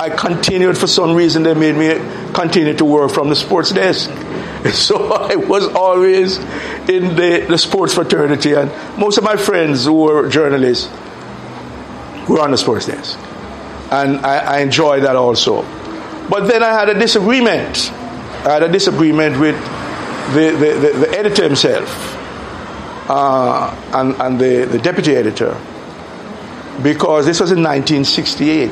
I 0.00 0.10
continued 0.10 0.76
for 0.76 0.88
some 0.88 1.14
reason, 1.14 1.44
they 1.44 1.54
made 1.54 1.76
me 1.76 2.32
continue 2.32 2.74
to 2.74 2.84
work 2.84 3.12
from 3.12 3.28
the 3.28 3.36
sports 3.36 3.70
desk. 3.70 4.10
So 4.72 5.12
I 5.12 5.36
was 5.36 5.66
always 5.68 6.38
in 6.88 7.14
the, 7.16 7.46
the 7.48 7.58
sports 7.58 7.94
fraternity, 7.94 8.54
and 8.54 8.70
most 8.98 9.18
of 9.18 9.24
my 9.24 9.36
friends 9.36 9.84
who 9.84 9.94
were 9.94 10.28
journalists 10.28 10.90
were 12.28 12.40
on 12.40 12.50
the 12.50 12.58
sports 12.58 12.86
desk 12.86 13.18
and 13.90 14.18
I, 14.26 14.38
I 14.38 14.58
enjoy 14.60 15.00
that 15.00 15.16
also. 15.16 15.62
But 16.28 16.46
then 16.46 16.62
I 16.62 16.72
had 16.72 16.88
a 16.88 16.94
disagreement. 16.94 17.90
I 17.92 18.54
had 18.54 18.62
a 18.62 18.72
disagreement 18.72 19.38
with 19.38 19.54
the, 20.34 20.50
the, 20.50 20.80
the, 20.80 20.98
the 21.06 21.18
editor 21.18 21.44
himself 21.44 21.88
uh, 23.08 23.74
and, 23.94 24.14
and 24.20 24.40
the, 24.40 24.66
the 24.70 24.78
deputy 24.78 25.14
editor 25.14 25.56
because 26.82 27.26
this 27.26 27.40
was 27.40 27.52
in 27.52 27.62
1968 27.62 28.70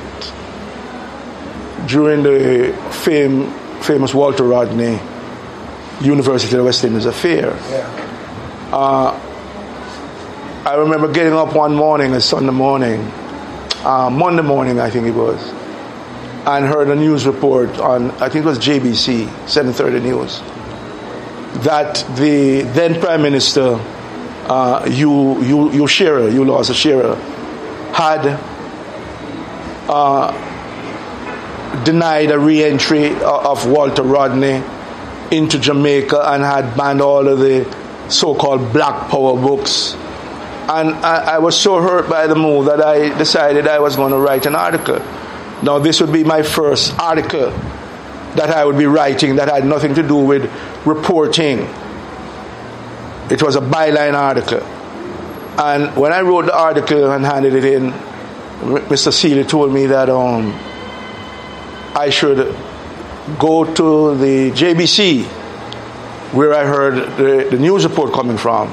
during 1.86 2.22
the 2.22 2.76
fame, 3.04 3.50
famous 3.82 4.12
Walter 4.12 4.44
Rodney 4.44 4.98
University 6.00 6.56
of 6.56 6.64
West 6.64 6.84
Indies 6.84 7.06
affair. 7.06 7.56
Yeah. 7.70 8.70
Uh, 8.72 9.20
I 10.66 10.76
remember 10.76 11.12
getting 11.12 11.34
up 11.34 11.54
one 11.54 11.74
morning, 11.74 12.14
a 12.14 12.20
Sunday 12.20 12.52
morning, 12.52 13.00
uh, 13.84 14.08
Monday 14.10 14.42
morning, 14.42 14.80
I 14.80 14.90
think 14.90 15.06
it 15.06 15.12
was, 15.12 15.40
and 16.46 16.64
heard 16.64 16.88
a 16.88 16.96
news 16.96 17.26
report 17.26 17.68
on, 17.78 18.10
I 18.12 18.28
think 18.28 18.44
it 18.44 18.48
was 18.48 18.58
JBC, 18.58 19.48
730 19.48 20.00
News, 20.00 20.40
that 21.64 22.04
the 22.16 22.62
then 22.72 22.98
Prime 23.00 23.22
Minister, 23.22 23.78
uh, 24.48 24.88
Hugh, 24.88 25.40
Hugh, 25.42 25.68
Hugh 25.68 25.86
Shearer, 25.86 26.30
Hugh 26.30 26.44
Lawson 26.44 26.74
Shearer, 26.74 27.14
had 27.92 28.26
uh, 29.88 30.32
denied 31.84 32.30
a 32.30 32.38
re 32.38 32.64
entry 32.64 33.14
of 33.22 33.66
Walter 33.68 34.02
Rodney 34.02 34.62
into 35.30 35.58
Jamaica 35.58 36.20
and 36.32 36.42
had 36.42 36.76
banned 36.76 37.00
all 37.00 37.26
of 37.26 37.38
the 37.38 37.64
so 38.08 38.34
called 38.34 38.72
black 38.72 39.10
power 39.10 39.34
books 39.34 39.96
and 40.66 40.94
I, 41.04 41.34
I, 41.34 41.38
was 41.40 41.60
so 41.60 41.82
hurt 41.82 42.08
by 42.08 42.26
the 42.26 42.34
move 42.34 42.66
that 42.66 42.80
I 42.80 43.16
decided 43.18 43.68
I 43.68 43.80
was 43.80 43.96
going 43.96 44.12
to 44.12 44.18
write 44.18 44.46
an 44.46 44.54
article. 44.54 44.98
Now, 45.62 45.78
this 45.78 46.00
would 46.00 46.10
be 46.10 46.24
my 46.24 46.42
first 46.42 46.98
article 46.98 47.50
that 47.50 48.48
I 48.48 48.64
would 48.64 48.78
be 48.78 48.86
writing 48.86 49.36
that 49.36 49.48
had 49.48 49.66
nothing 49.66 49.94
to 49.96 50.02
do 50.02 50.16
with 50.16 50.50
reporting. 50.86 51.58
It 53.30 53.42
was 53.42 53.56
a 53.56 53.60
byline 53.60 54.14
article. 54.14 54.62
And 55.60 55.94
when 55.98 56.14
I 56.14 56.22
wrote 56.22 56.46
the 56.46 56.56
article 56.56 57.12
and 57.12 57.26
handed 57.26 57.54
it 57.54 57.64
in, 57.66 57.90
Mr. 58.88 59.12
Sealy 59.12 59.44
told 59.44 59.70
me 59.70 59.84
that 59.86 60.08
um, 60.08 60.52
I 61.94 62.08
should 62.10 62.38
go 63.38 63.64
to 63.64 64.16
the 64.16 64.50
JBC 64.50 65.24
where 66.34 66.52
I 66.52 66.64
heard 66.64 67.16
the, 67.16 67.48
the 67.50 67.58
news 67.58 67.84
report 67.84 68.12
coming 68.12 68.36
from 68.36 68.72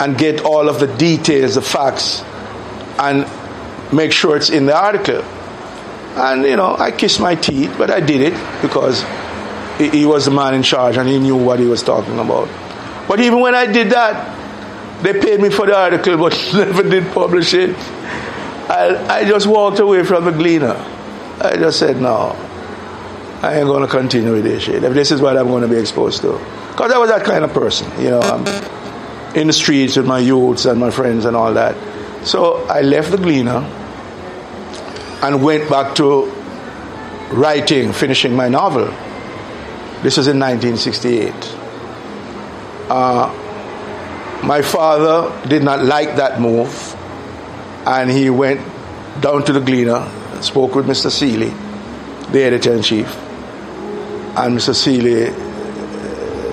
and 0.00 0.18
get 0.18 0.44
all 0.44 0.68
of 0.68 0.80
the 0.80 0.88
details, 0.96 1.54
the 1.54 1.62
facts 1.62 2.22
and 2.98 3.26
make 3.92 4.12
sure 4.12 4.36
it's 4.36 4.50
in 4.50 4.66
the 4.66 4.76
article. 4.76 5.22
And, 6.16 6.44
you 6.44 6.56
know, 6.56 6.76
I 6.76 6.90
kissed 6.90 7.20
my 7.20 7.34
teeth, 7.34 7.74
but 7.78 7.90
I 7.90 8.00
did 8.00 8.20
it 8.20 8.62
because 8.62 9.02
he 9.78 10.04
was 10.04 10.26
the 10.26 10.30
man 10.30 10.54
in 10.54 10.62
charge 10.62 10.96
and 10.96 11.08
he 11.08 11.18
knew 11.18 11.36
what 11.36 11.58
he 11.58 11.66
was 11.66 11.82
talking 11.82 12.18
about. 12.18 12.48
But 13.08 13.20
even 13.20 13.40
when 13.40 13.54
I 13.54 13.66
did 13.66 13.90
that, 13.90 15.02
they 15.02 15.18
paid 15.18 15.40
me 15.40 15.50
for 15.50 15.66
the 15.66 15.76
article 15.76 16.16
but 16.18 16.32
never 16.52 16.82
did 16.82 17.12
publish 17.12 17.54
it. 17.54 17.74
I, 18.68 19.20
I 19.20 19.24
just 19.24 19.46
walked 19.46 19.78
away 19.78 20.04
from 20.04 20.24
the 20.24 20.32
Gleaner. 20.32 20.76
I 21.40 21.56
just 21.56 21.78
said, 21.78 22.00
no, 22.00 22.36
I 23.42 23.58
ain't 23.58 23.66
going 23.66 23.82
to 23.82 23.88
continue 23.88 24.32
with 24.32 24.44
this 24.44 24.62
shit. 24.62 24.84
If 24.84 24.94
this 24.94 25.10
is 25.10 25.20
what 25.20 25.36
I'm 25.36 25.48
going 25.48 25.62
to 25.62 25.68
be 25.68 25.76
exposed 25.76 26.20
to. 26.22 26.32
Because 26.68 26.92
I 26.92 26.98
was 26.98 27.10
that 27.10 27.24
kind 27.24 27.44
of 27.44 27.52
person, 27.52 27.90
you 28.00 28.10
know. 28.10 28.20
I'm 28.20 28.46
in 29.36 29.48
the 29.48 29.52
streets 29.52 29.96
with 29.96 30.06
my 30.06 30.20
youths 30.20 30.64
and 30.64 30.78
my 30.78 30.90
friends 30.90 31.24
and 31.24 31.36
all 31.36 31.52
that. 31.54 31.76
So 32.24 32.64
I 32.66 32.82
left 32.82 33.10
the 33.10 33.16
Gleaner 33.18 33.58
and 35.22 35.42
went 35.42 35.68
back 35.68 35.94
to 35.96 36.26
writing, 37.32 37.92
finishing 37.92 38.34
my 38.34 38.48
novel. 38.48 38.86
This 40.02 40.16
was 40.16 40.28
in 40.28 40.38
1968. 40.38 41.32
Uh, 42.90 44.42
my 44.44 44.62
father 44.62 45.48
did 45.48 45.62
not 45.62 45.84
like 45.84 46.16
that 46.16 46.40
move, 46.40 46.94
and 47.86 48.10
he 48.10 48.30
went 48.30 48.60
down 49.20 49.44
to 49.44 49.52
the 49.52 49.60
Gleaner, 49.60 50.08
spoke 50.42 50.74
with 50.74 50.86
Mr. 50.86 51.10
Sealy, 51.10 51.52
the 52.32 52.42
editor 52.42 52.74
in 52.74 52.82
chief, 52.82 53.06
and 54.36 54.56
Mr. 54.56 54.74
Sealy. 54.74 55.30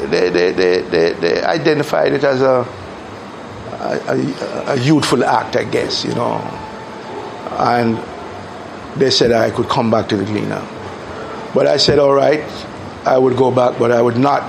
They, 0.10 0.30
they, 0.30 0.52
they, 0.52 0.82
they, 0.82 1.14
they 1.14 1.44
identified 1.44 2.14
it 2.14 2.24
as 2.24 2.42
a, 2.42 2.66
a, 3.80 4.74
a 4.74 4.80
youthful 4.80 5.24
act, 5.24 5.56
I 5.56 5.64
guess, 5.64 6.04
you 6.04 6.14
know. 6.16 6.38
And 7.60 7.98
they 9.00 9.12
said 9.12 9.32
I 9.32 9.52
could 9.52 9.70
come 9.70 9.92
back 9.92 10.10
to 10.10 10.18
the 10.18 10.26
Gleaner. 10.26 10.66
But 11.54 11.68
I 11.68 11.78
said, 11.78 12.00
all 12.00 12.14
right, 12.14 12.44
I 13.06 13.18
would 13.18 13.38
go 13.38 13.52
back, 13.52 13.80
but 13.80 13.92
I 13.92 14.02
would 14.02 14.18
not 14.18 14.44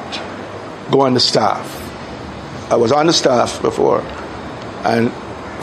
go 0.91 1.03
on 1.03 1.15
the 1.15 1.21
staff. 1.21 1.77
I 2.71 2.77
was 2.77 2.93
on 2.93 3.07
the 3.07 3.13
staff 3.13 3.61
before, 3.63 4.01
and 4.85 5.13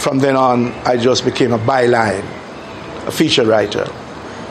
from 0.02 0.20
then 0.20 0.36
on, 0.36 0.74
I 0.86 0.98
just 0.98 1.26
became 1.26 1.54
a 1.54 1.60
byline, 1.60 2.24
a 3.08 3.12
feature 3.12 3.46
writer. 3.46 3.88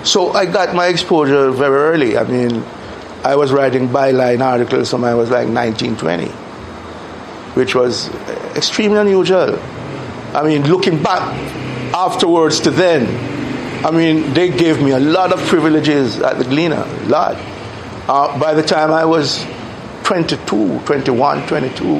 So 0.04 0.30
I 0.32 0.46
got 0.46 0.74
my 0.74 0.86
exposure 0.86 1.50
very 1.50 1.76
early. 1.76 2.16
I 2.16 2.24
mean, 2.24 2.64
I 3.26 3.34
was 3.34 3.50
writing 3.50 3.88
byline 3.88 4.40
articles 4.40 4.92
when 4.92 5.02
I 5.02 5.14
was 5.14 5.30
like 5.30 5.48
19, 5.48 5.96
20, 5.96 6.26
which 7.56 7.74
was 7.74 8.08
extremely 8.54 8.98
unusual. 8.98 9.58
I 10.32 10.44
mean, 10.44 10.62
looking 10.68 11.02
back 11.02 11.22
afterwards 11.92 12.60
to 12.60 12.70
then, 12.70 13.84
I 13.84 13.90
mean, 13.90 14.32
they 14.32 14.48
gave 14.48 14.80
me 14.80 14.92
a 14.92 15.00
lot 15.00 15.32
of 15.32 15.40
privileges 15.40 16.20
at 16.20 16.38
the 16.38 16.44
Gleaner, 16.44 16.84
a 16.86 17.08
lot. 17.08 17.34
Uh, 18.08 18.38
by 18.38 18.54
the 18.54 18.62
time 18.62 18.92
I 18.92 19.04
was 19.04 19.44
22, 20.04 20.82
21, 20.86 21.48
22, 21.48 21.96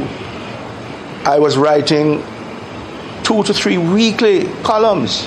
I 1.28 1.40
was 1.40 1.56
writing 1.56 2.22
two 3.24 3.42
to 3.42 3.52
three 3.52 3.78
weekly 3.78 4.44
columns. 4.62 5.26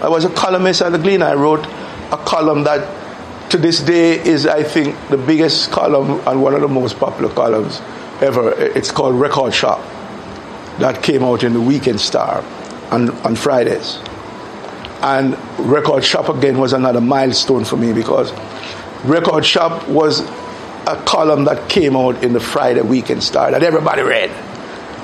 I 0.00 0.08
was 0.08 0.24
a 0.24 0.30
columnist 0.30 0.80
at 0.80 0.92
the 0.92 0.98
Gleaner. 0.98 1.26
I 1.26 1.34
wrote 1.34 1.66
a 1.66 2.16
column 2.24 2.64
that 2.64 3.01
to 3.52 3.58
this 3.58 3.80
day 3.80 4.18
is, 4.18 4.46
I 4.46 4.62
think, 4.62 4.96
the 5.10 5.18
biggest 5.18 5.70
column 5.70 6.26
and 6.26 6.42
one 6.42 6.54
of 6.54 6.62
the 6.62 6.68
most 6.68 6.98
popular 6.98 7.32
columns 7.34 7.82
ever. 8.22 8.50
It's 8.52 8.90
called 8.90 9.14
Record 9.14 9.52
Shop. 9.52 9.78
That 10.78 11.02
came 11.02 11.22
out 11.22 11.44
in 11.44 11.52
the 11.52 11.60
Weekend 11.60 12.00
Star 12.00 12.42
on, 12.90 13.10
on 13.26 13.36
Fridays. 13.36 13.98
And 15.02 15.36
Record 15.58 16.02
Shop 16.02 16.30
again 16.30 16.58
was 16.58 16.72
another 16.72 17.02
milestone 17.02 17.66
for 17.66 17.76
me 17.76 17.92
because 17.92 18.32
Record 19.04 19.44
Shop 19.44 19.86
was 19.86 20.20
a 20.86 21.02
column 21.04 21.44
that 21.44 21.68
came 21.68 21.94
out 21.94 22.24
in 22.24 22.32
the 22.32 22.40
Friday 22.40 22.80
Weekend 22.80 23.22
Star 23.22 23.50
that 23.50 23.62
everybody 23.62 24.00
read. 24.00 24.30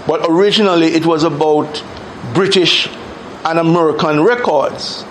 But 0.07 0.25
originally 0.27 0.87
it 0.95 1.05
was 1.05 1.23
about 1.23 1.85
British 2.33 2.89
and 3.45 3.59
American 3.59 4.23
records. 4.23 5.05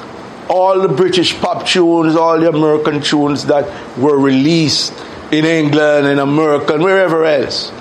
All 0.49 0.81
the 0.81 0.87
British 0.87 1.35
pop 1.35 1.65
tunes, 1.65 2.15
all 2.15 2.39
the 2.39 2.49
American 2.49 3.01
tunes 3.01 3.45
that 3.45 3.97
were 3.97 4.17
released 4.17 4.93
in 5.31 5.45
England, 5.45 6.07
in 6.07 6.19
America, 6.19 6.73
and 6.73 6.83
wherever 6.83 7.25
else 7.25 7.71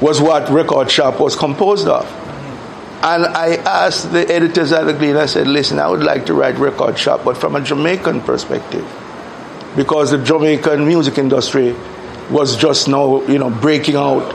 was 0.00 0.20
what 0.20 0.48
Record 0.50 0.90
Shop 0.90 1.20
was 1.20 1.36
composed 1.36 1.88
of. 1.88 2.04
And 3.02 3.24
I 3.24 3.54
asked 3.56 4.10
the 4.10 4.28
editors 4.28 4.72
at 4.72 4.84
the 4.84 4.92
Gleaner, 4.92 5.20
I 5.20 5.26
said, 5.26 5.46
listen, 5.46 5.78
I 5.78 5.88
would 5.88 6.02
like 6.02 6.26
to 6.26 6.34
write 6.34 6.56
Record 6.56 6.98
Shop, 6.98 7.22
but 7.24 7.36
from 7.36 7.54
a 7.54 7.60
Jamaican 7.60 8.22
perspective. 8.22 8.84
Because 9.76 10.10
the 10.10 10.18
Jamaican 10.18 10.86
music 10.86 11.18
industry 11.18 11.76
was 12.30 12.56
just 12.56 12.88
now, 12.88 13.22
you 13.26 13.38
know, 13.38 13.50
breaking 13.50 13.94
out 13.94 14.34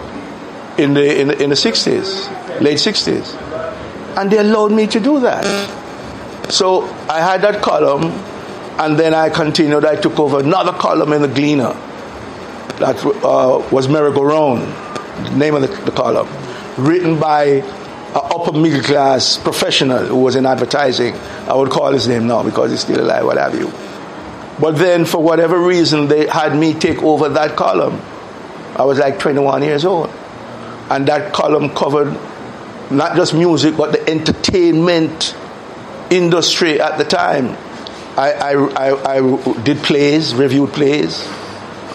in 0.80 0.94
the, 0.94 1.20
in 1.20 1.28
the, 1.28 1.44
in 1.44 1.50
the 1.50 1.56
60s, 1.56 2.62
late 2.62 2.78
60s. 2.78 3.36
And 4.18 4.32
they 4.32 4.38
allowed 4.38 4.72
me 4.72 4.88
to 4.88 5.00
do 5.00 5.20
that. 5.20 5.46
So 6.52 6.84
I 7.10 7.20
had 7.20 7.42
that 7.42 7.62
column, 7.62 8.06
and 8.80 8.98
then 9.00 9.14
I 9.14 9.30
continued. 9.30 9.86
I 9.86 9.96
took 9.96 10.20
over 10.20 10.40
another 10.40 10.74
column 10.74 11.14
in 11.14 11.22
the 11.22 11.28
Gleaner 11.28 11.74
that 12.80 13.04
uh, 13.24 13.68
was 13.72 13.88
Merry-Go-Round, 13.88 14.62
the 15.26 15.38
name 15.38 15.56
of 15.56 15.62
the, 15.62 15.68
the 15.86 15.92
column, 15.92 16.28
written 16.78 17.20
by 17.20 17.44
an 17.46 17.64
upper 18.14 18.54
middle 18.54 18.82
class 18.82 19.38
professional 19.38 20.06
who 20.06 20.18
was 20.18 20.36
in 20.36 20.46
advertising. 20.46 21.14
I 21.48 21.56
would 21.56 21.70
call 21.70 21.92
his 21.92 22.08
name 22.08 22.28
now 22.28 22.44
because 22.44 22.72
he's 22.72 22.82
still 22.82 23.02
alive, 23.02 23.26
what 23.26 23.38
have 23.38 23.56
you. 23.56 23.72
But 24.60 24.78
then, 24.78 25.06
for 25.06 25.22
whatever 25.24 25.60
reason, 25.60 26.08
they 26.08 26.28
had 26.28 26.56
me 26.56 26.74
take 26.74 27.02
over 27.02 27.30
that 27.30 27.56
column. 27.56 28.02
I 28.76 28.84
was 28.84 29.00
like 29.00 29.20
21 29.20 29.64
years 29.64 29.86
old 29.86 30.10
and 30.92 31.08
that 31.08 31.34
column 31.34 31.70
covered 31.70 32.12
not 32.92 33.16
just 33.16 33.34
music 33.34 33.78
but 33.78 33.94
the 33.94 34.10
entertainment 34.10 35.36
industry 36.12 36.80
at 36.80 36.98
the 36.98 37.04
time. 37.04 37.58
I, 38.18 38.34
I, 38.34 38.54
I, 38.54 39.18
I 39.18 39.64
did 39.64 39.78
plays, 39.78 40.36
reviewed 40.36 40.74
plays, 40.74 41.26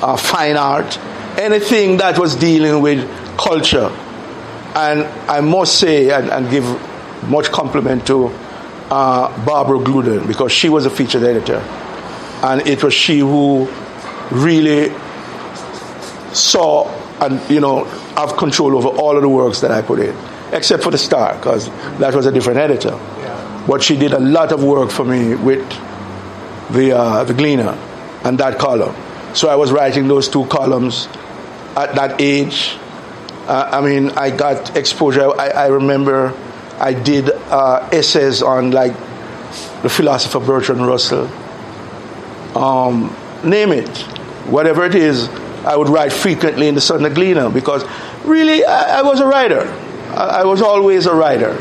uh, 0.01 0.17
fine 0.17 0.57
art, 0.57 0.99
anything 1.39 1.99
that 1.99 2.19
was 2.19 2.35
dealing 2.35 2.83
with 2.83 3.07
culture. 3.37 3.91
And 4.75 5.05
I 5.31 5.41
must 5.41 5.79
say 5.79 6.11
and, 6.11 6.31
and 6.31 6.51
give 6.51 6.65
much 7.29 7.51
compliment 7.53 8.07
to 8.07 8.27
uh, 8.91 9.45
Barbara 9.45 9.79
Gloudon 9.79 10.27
because 10.27 10.53
she 10.53 10.69
was 10.69 10.87
a 10.87 10.91
featured 10.91 11.23
editor. 11.23 11.59
And 12.43 12.67
it 12.67 12.83
was 12.83 12.95
she 12.95 13.19
who 13.19 13.69
really 14.31 14.93
saw 16.35 16.89
and, 17.21 17.41
you 17.51 17.61
know, 17.61 17.85
have 18.17 18.37
control 18.37 18.77
over 18.77 18.89
all 18.89 19.17
of 19.17 19.23
the 19.23 19.29
works 19.29 19.61
that 19.61 19.71
I 19.71 19.83
put 19.83 20.01
in, 20.01 20.17
except 20.53 20.83
for 20.83 20.91
the 20.91 20.99
Star, 20.99 21.35
because 21.35 21.69
that 21.99 22.15
was 22.15 22.27
a 22.27 22.33
different 22.33 22.59
editor. 22.59 22.99
But 23.67 23.83
she 23.83 23.97
did 23.97 24.13
a 24.13 24.21
lot 24.21 24.53
of 24.53 24.63
work 24.63 24.91
for 24.91 25.05
me 25.05 25.35
with 25.35 25.69
the 26.71 26.93
uh, 26.97 27.25
the 27.25 27.35
Gleaner 27.35 27.77
and 28.25 28.39
that 28.39 28.59
column. 28.59 28.95
So 29.35 29.49
I 29.49 29.57
was 29.57 29.71
writing 29.73 30.09
those 30.09 30.29
two 30.29 30.47
columns 30.47 31.09
at 31.77 31.95
that 31.95 32.21
age. 32.21 32.77
Uh, 33.47 33.69
I 33.73 33.81
mean, 33.81 34.11
I 34.13 34.31
got 34.31 34.77
exposure. 34.77 35.31
I, 35.39 35.49
I 35.49 35.67
remember 35.67 36.35
I 36.79 36.93
did 36.95 37.31
uh, 37.31 37.89
essays 37.93 38.43
on 38.43 38.71
like 38.71 38.93
the 39.83 39.89
philosopher 39.89 40.41
Bertrand 40.41 40.87
Russell. 40.87 41.27
Um, 42.57 43.15
name 43.45 43.73
it, 43.73 43.99
whatever 44.49 44.85
it 44.85 44.95
is, 44.95 45.29
I 45.65 45.77
would 45.77 45.89
write 45.89 46.13
frequently 46.13 46.69
in 46.69 46.75
the 46.75 46.81
Sunday 46.81 47.11
Gleaner 47.11 47.51
because 47.51 47.85
really 48.25 48.65
I, 48.65 49.01
I 49.01 49.03
was 49.03 49.21
a 49.21 49.27
writer. 49.27 49.63
I, 50.11 50.41
I 50.41 50.45
was 50.45 50.63
always 50.63 51.07
a 51.07 51.15
writer. 51.15 51.55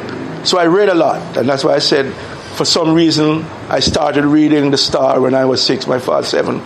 So 0.46 0.60
I 0.60 0.68
read 0.68 0.90
a 0.90 0.94
lot, 0.94 1.38
and 1.38 1.50
that's 1.50 1.64
why 1.64 1.74
I 1.74 1.80
said, 1.80 2.14
for 2.56 2.66
some 2.66 2.94
reason, 2.94 3.44
I 3.68 3.80
started 3.80 4.26
reading 4.26 4.70
The 4.70 4.78
Star 4.78 5.20
when 5.20 5.34
I 5.34 5.46
was 5.46 5.66
six, 5.66 5.88
my 5.88 5.98
father 5.98 6.28
seven, 6.28 6.60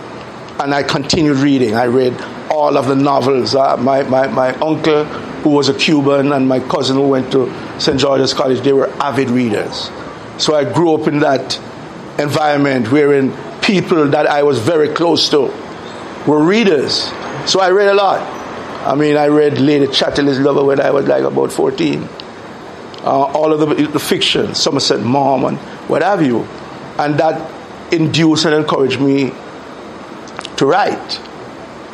and 0.60 0.74
I 0.74 0.82
continued 0.82 1.38
reading. 1.38 1.74
I 1.74 1.86
read 1.86 2.20
all 2.50 2.76
of 2.76 2.88
the 2.88 2.94
novels. 2.94 3.54
Uh, 3.54 3.78
my, 3.78 4.02
my, 4.02 4.26
my 4.26 4.52
uncle, 4.56 5.04
who 5.04 5.50
was 5.50 5.70
a 5.70 5.74
Cuban, 5.74 6.32
and 6.32 6.46
my 6.46 6.60
cousin 6.60 6.96
who 6.96 7.08
went 7.08 7.32
to 7.32 7.50
St. 7.80 7.98
George's 7.98 8.34
College, 8.34 8.60
they 8.60 8.74
were 8.74 8.90
avid 9.02 9.30
readers. 9.30 9.90
So 10.36 10.54
I 10.54 10.70
grew 10.70 10.94
up 10.94 11.08
in 11.08 11.20
that 11.20 11.58
environment 12.18 12.92
wherein 12.92 13.32
people 13.62 14.08
that 14.10 14.26
I 14.26 14.42
was 14.42 14.58
very 14.58 14.88
close 14.88 15.30
to 15.30 15.44
were 16.26 16.44
readers. 16.44 17.04
So 17.46 17.60
I 17.60 17.70
read 17.70 17.88
a 17.88 17.94
lot. 17.94 18.20
I 18.86 18.94
mean, 18.94 19.16
I 19.16 19.28
read 19.28 19.58
Lady 19.58 19.86
Chatterley's 19.86 20.38
Lover 20.38 20.64
when 20.64 20.80
I 20.80 20.90
was 20.90 21.06
like 21.06 21.24
about 21.24 21.50
14. 21.50 22.06
Uh, 23.02 23.32
all 23.32 23.52
of 23.52 23.60
the, 23.60 23.86
the 23.86 23.98
fiction, 23.98 24.54
Somerset 24.54 25.00
Maugham, 25.00 25.44
and 25.44 25.58
what 25.88 26.02
have 26.02 26.22
you. 26.22 26.40
And 26.98 27.18
that 27.18 27.50
induced 27.92 28.44
and 28.44 28.54
encouraged 28.54 29.00
me 29.00 29.32
to 30.56 30.66
write. 30.66 31.20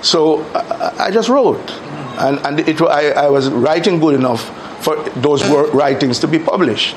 So 0.03 0.43
I, 0.53 1.07
I 1.07 1.11
just 1.11 1.29
wrote. 1.29 1.71
And, 2.19 2.39
and 2.47 2.61
it, 2.61 2.81
I, 2.83 3.11
I 3.11 3.29
was 3.29 3.49
writing 3.51 4.01
good 4.01 4.15
enough 4.15 4.45
for 4.85 4.97
those 5.11 5.47
writings 5.73 6.19
to 6.21 6.29
be 6.29 6.39
published. 6.39 6.97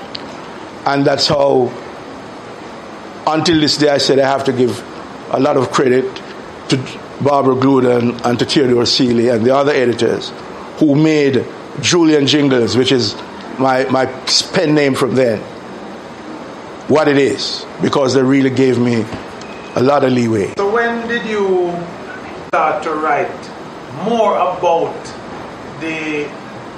And 0.86 1.06
that's 1.06 1.28
how, 1.28 1.72
until 3.28 3.60
this 3.60 3.78
day, 3.78 3.90
I 3.90 4.00
said 4.00 4.18
I 4.18 4.28
have 4.28 4.44
to 4.46 4.54
give 4.54 4.84
a 5.32 5.40
lot 5.40 5.58
of 5.58 5.72
credit 5.72 6.16
to 6.70 6.78
Barbara 7.22 7.56
Gloudon 7.56 8.20
and 8.26 8.40
to 8.40 8.46
Theodore 8.46 8.86
Sealy 8.86 9.30
and 9.30 9.46
the 9.46 9.56
other 9.56 9.72
editors 9.72 10.32
who 10.78 10.96
made 10.96 11.46
Julian 11.82 12.26
Jingles, 12.26 12.78
which 12.78 12.92
is 12.92 13.16
my, 13.60 13.86
my 13.86 14.06
pen 14.54 14.74
name 14.74 14.96
from 14.96 15.16
then, 15.16 15.40
what 16.88 17.08
it 17.08 17.18
is, 17.18 17.66
because 17.82 18.14
they 18.14 18.24
really 18.24 18.50
gave 18.50 18.80
me 18.80 19.06
a 19.76 19.82
lot 19.82 20.04
of 20.04 20.12
leeway. 20.12 20.54
So 20.58 20.72
when 20.72 21.08
did 21.08 21.26
you 21.26 21.72
start 22.48 22.84
to 22.84 22.94
write 22.96 23.30
more 24.04 24.36
about 24.36 24.96
the 25.82 26.30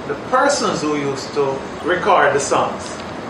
the 0.08 0.14
persons 0.30 0.80
who 0.82 0.96
used 0.96 1.32
to 1.34 1.56
record 1.84 2.34
the 2.34 2.40
songs 2.40 2.84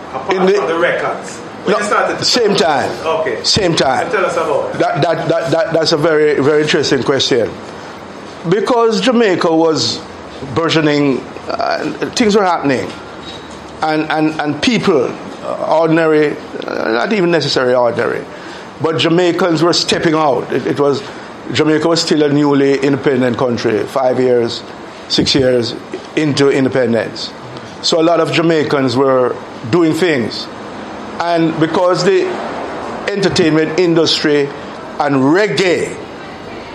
apart 0.08 0.46
the, 0.46 0.54
from 0.54 0.66
the 0.68 0.78
records? 0.78 1.38
When 1.64 1.78
no, 1.78 2.20
same 2.22 2.56
time. 2.56 2.90
Okay. 3.06 3.44
Same 3.44 3.76
time. 3.76 4.10
So 4.10 4.16
tell 4.16 4.26
us 4.26 4.36
about 4.36 4.74
it. 4.74 4.78
That, 4.78 5.02
that, 5.02 5.28
that, 5.28 5.50
that, 5.52 5.72
that's 5.72 5.92
a 5.92 5.96
very, 5.96 6.42
very 6.42 6.62
interesting 6.62 7.04
question. 7.04 7.48
Because 8.48 9.00
Jamaica 9.00 9.54
was 9.54 10.00
burgeoning, 10.56 11.20
uh, 11.46 12.10
things 12.16 12.34
were 12.34 12.42
happening. 12.42 12.90
And, 13.82 14.10
and, 14.10 14.40
and 14.40 14.62
people, 14.62 15.06
uh, 15.06 15.78
ordinary, 15.80 16.36
uh, 16.36 16.92
not 16.92 17.12
even 17.12 17.30
necessarily 17.30 17.74
ordinary, 17.74 18.24
but 18.80 18.98
Jamaicans 18.98 19.62
were 19.62 19.72
stepping 19.72 20.14
out. 20.14 20.52
It, 20.52 20.66
it 20.66 20.80
was 20.80 21.02
Jamaica 21.52 21.88
was 21.88 22.00
still 22.00 22.22
a 22.22 22.32
newly 22.32 22.78
independent 22.78 23.36
country, 23.36 23.84
five 23.84 24.18
years, 24.20 24.62
six 25.08 25.34
years 25.34 25.74
into 26.16 26.48
independence. 26.48 27.32
So 27.82 28.00
a 28.00 28.04
lot 28.04 28.20
of 28.20 28.32
Jamaicans 28.32 28.96
were 28.96 29.36
doing 29.70 29.92
things. 29.92 30.46
And 31.20 31.58
because 31.60 32.04
the 32.04 32.24
entertainment 33.10 33.78
industry 33.78 34.46
and 34.46 35.16
reggae 35.16 35.98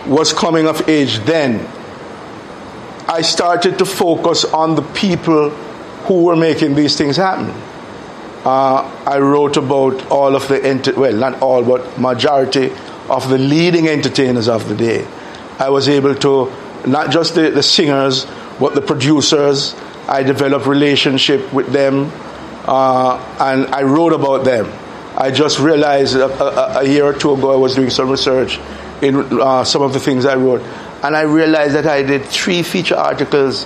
was 0.06 0.34
coming 0.34 0.68
of 0.68 0.88
age 0.90 1.20
then, 1.20 1.66
I 3.08 3.22
started 3.22 3.80
to 3.80 3.86
focus 3.86 4.44
on 4.44 4.76
the 4.76 4.82
people 4.82 5.52
who 6.08 6.24
were 6.24 6.36
making 6.36 6.74
these 6.76 6.98
things 6.98 7.18
happen. 7.18 7.50
Uh, 8.46 9.04
I 9.06 9.20
wrote 9.20 9.58
about 9.58 10.10
all 10.10 10.36
of 10.36 10.48
the, 10.48 10.64
enter- 10.64 10.98
well, 10.98 11.14
not 11.14 11.42
all, 11.42 11.64
but 11.64 12.00
majority 12.00 12.72
of 13.10 13.28
the 13.30 13.38
leading 13.38 13.90
entertainers 13.90 14.48
of 14.48 14.70
the 14.70 14.76
day. 14.76 15.06
I 15.60 15.70
was 15.70 15.90
able 15.90 16.16
to, 16.16 16.52
not 16.86 17.12
just 17.12 17.36
the, 17.36 17.50
the 17.50 17.64
singers, 17.64 18.26
but 18.58 18.74
the 18.74 18.82
producers. 18.82 19.76
I 20.08 20.24
developed 20.24 20.66
relationship 20.66 21.52
with 21.52 21.74
them, 21.74 22.10
uh, 22.66 23.18
and 23.40 23.68
I 23.68 23.84
wrote 23.84 24.14
about 24.14 24.46
them. 24.46 24.72
I 25.18 25.32
just 25.32 25.60
realized 25.60 26.16
a, 26.16 26.28
a, 26.28 26.80
a, 26.84 26.88
year 26.88 27.04
or 27.04 27.14
two 27.14 27.34
ago 27.34 27.52
I 27.52 27.58
was 27.58 27.76
doing 27.76 27.90
some 27.90 28.10
research 28.10 28.60
in 29.02 29.42
uh, 29.42 29.66
some 29.66 29.82
of 29.82 29.92
the 29.92 30.00
things 30.00 30.26
I 30.26 30.36
wrote, 30.36 30.62
and 31.04 31.18
I 31.18 31.24
realized 31.24 31.76
that 31.76 31.88
I 31.88 32.04
did 32.04 32.24
three 32.26 32.64
feature 32.64 32.96
articles 32.96 33.66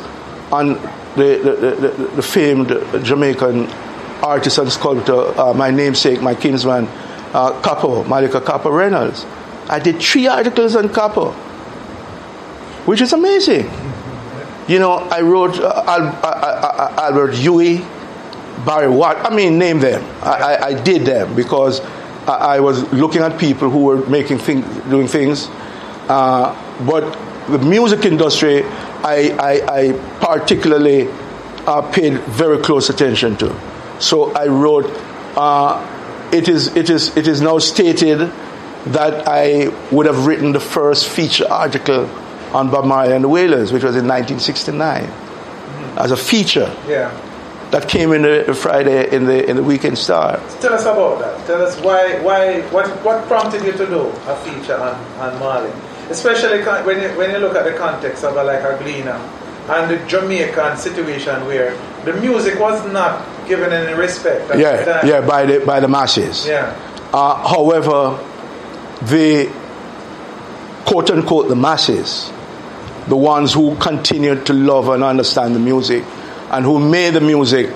on 0.51 0.79
the, 1.15 1.39
the, 1.43 1.87
the, 1.87 2.07
the 2.15 2.21
famed 2.21 2.69
Jamaican 3.03 3.67
artist 4.23 4.57
and 4.57 4.71
sculptor, 4.71 5.39
uh, 5.39 5.53
my 5.53 5.71
namesake, 5.71 6.21
my 6.21 6.35
kinsman, 6.35 6.87
uh, 7.33 7.59
Kapo, 7.61 8.03
Mallica 8.03 8.43
Kapo 8.43 8.69
Reynolds. 8.69 9.25
I 9.69 9.79
did 9.79 10.01
three 10.01 10.27
articles 10.27 10.75
on 10.75 10.89
Kapo, 10.89 11.31
which 12.85 13.01
is 13.01 13.13
amazing. 13.13 13.69
You 14.67 14.79
know, 14.79 14.93
I 14.93 15.21
wrote 15.21 15.59
uh, 15.59 15.83
Al- 15.87 16.07
uh, 16.07 16.21
uh, 16.23 16.93
uh 16.97 17.01
Albert 17.03 17.33
Huie, 17.33 17.79
Barry 18.65 18.89
Watt. 18.89 19.17
I 19.29 19.35
mean, 19.35 19.57
name 19.57 19.79
them. 19.79 20.03
I, 20.21 20.29
I, 20.29 20.65
I 20.67 20.83
did 20.83 21.05
them 21.05 21.35
because 21.35 21.81
I, 22.27 22.55
I, 22.55 22.59
was 22.59 22.83
looking 22.93 23.21
at 23.21 23.39
people 23.39 23.69
who 23.69 23.83
were 23.83 24.05
making 24.07 24.37
things, 24.37 24.65
doing 24.89 25.07
things. 25.07 25.47
Uh, 26.07 26.55
but 26.85 27.17
the 27.49 27.57
music 27.59 28.05
industry, 28.05 28.63
I, 29.03 29.61
I 29.67 29.93
particularly 30.19 31.07
uh, 31.67 31.81
paid 31.91 32.19
very 32.21 32.59
close 32.59 32.89
attention 32.89 33.37
to. 33.37 33.55
So 33.99 34.33
I 34.33 34.47
wrote. 34.47 34.85
it 36.33 36.47
is 36.47 36.75
it 36.75 36.89
is 36.89 37.15
it 37.17 37.27
is 37.27 37.41
now 37.41 37.59
stated 37.59 38.31
that 38.85 39.27
I 39.27 39.67
would 39.91 40.05
have 40.05 40.25
written 40.25 40.53
the 40.53 40.59
first 40.59 41.07
feature 41.07 41.45
article 41.49 42.09
on 42.53 42.69
Bob 42.69 42.85
Marley 42.85 43.13
and 43.13 43.23
the 43.23 43.29
Wailers, 43.29 43.71
which 43.71 43.83
was 43.83 43.95
in 43.95 44.07
1969, 44.07 45.03
mm-hmm. 45.03 45.97
as 45.99 46.11
a 46.11 46.17
feature. 46.17 46.75
Yeah. 46.87 47.09
That 47.71 47.87
came 47.87 48.11
in 48.11 48.23
the 48.23 48.53
Friday 48.53 49.09
in 49.15 49.25
the 49.25 49.49
in 49.49 49.55
the 49.55 49.63
Weekend 49.63 49.97
Star. 49.97 50.37
Tell 50.59 50.73
us 50.73 50.81
about 50.81 51.19
that. 51.19 51.47
Tell 51.47 51.61
us 51.61 51.79
why 51.79 52.19
why 52.19 52.61
what 52.69 52.89
what 53.05 53.25
prompted 53.27 53.63
you 53.63 53.71
to 53.71 53.85
do 53.85 54.01
a 54.27 54.35
feature 54.43 54.75
on, 54.75 54.95
on 55.21 55.39
Marley, 55.39 55.71
especially 56.11 56.61
when 56.85 57.01
you, 57.01 57.09
when 57.17 57.31
you 57.31 57.37
look 57.37 57.55
at 57.55 57.63
the 57.65 57.73
context 57.73 58.23
of 58.23 58.35
a, 58.35 58.43
like 58.43 58.61
a 58.63 58.77
Gleaner 58.81 59.19
and 59.69 59.91
the 59.91 60.05
Jamaican 60.07 60.77
situation 60.77 61.45
where 61.45 61.75
the 62.05 62.13
music 62.13 62.59
was 62.59 62.85
not 62.91 63.25
given 63.47 63.71
any 63.71 63.93
respect. 63.93 64.49
yeah, 64.57 65.05
yeah, 65.05 65.21
by 65.21 65.45
the 65.45 65.65
by 65.65 65.79
the 65.79 65.87
masses. 65.87 66.47
Yeah. 66.47 66.75
Uh, 67.13 67.47
however, 67.47 68.17
the 69.03 69.51
quote 70.85 71.09
unquote 71.11 71.47
the 71.47 71.55
masses, 71.55 72.31
the 73.07 73.15
ones 73.17 73.53
who 73.53 73.75
continued 73.77 74.45
to 74.47 74.53
love 74.53 74.89
and 74.89 75.03
understand 75.03 75.55
the 75.55 75.59
music 75.59 76.03
and 76.51 76.65
who 76.65 76.79
made 76.79 77.13
the 77.13 77.21
music 77.21 77.69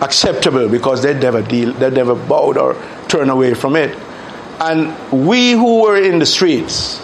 acceptable 0.00 0.68
because 0.68 1.02
they 1.02 1.14
never 1.14 1.42
deal, 1.42 1.72
they 1.74 1.90
never 1.90 2.14
bowed 2.14 2.56
or 2.56 2.74
turned 3.08 3.30
away 3.30 3.54
from 3.54 3.76
it. 3.76 3.96
And 4.60 4.94
we 5.26 5.52
who 5.52 5.82
were 5.82 5.96
in 6.00 6.18
the 6.18 6.26
streets, 6.26 6.99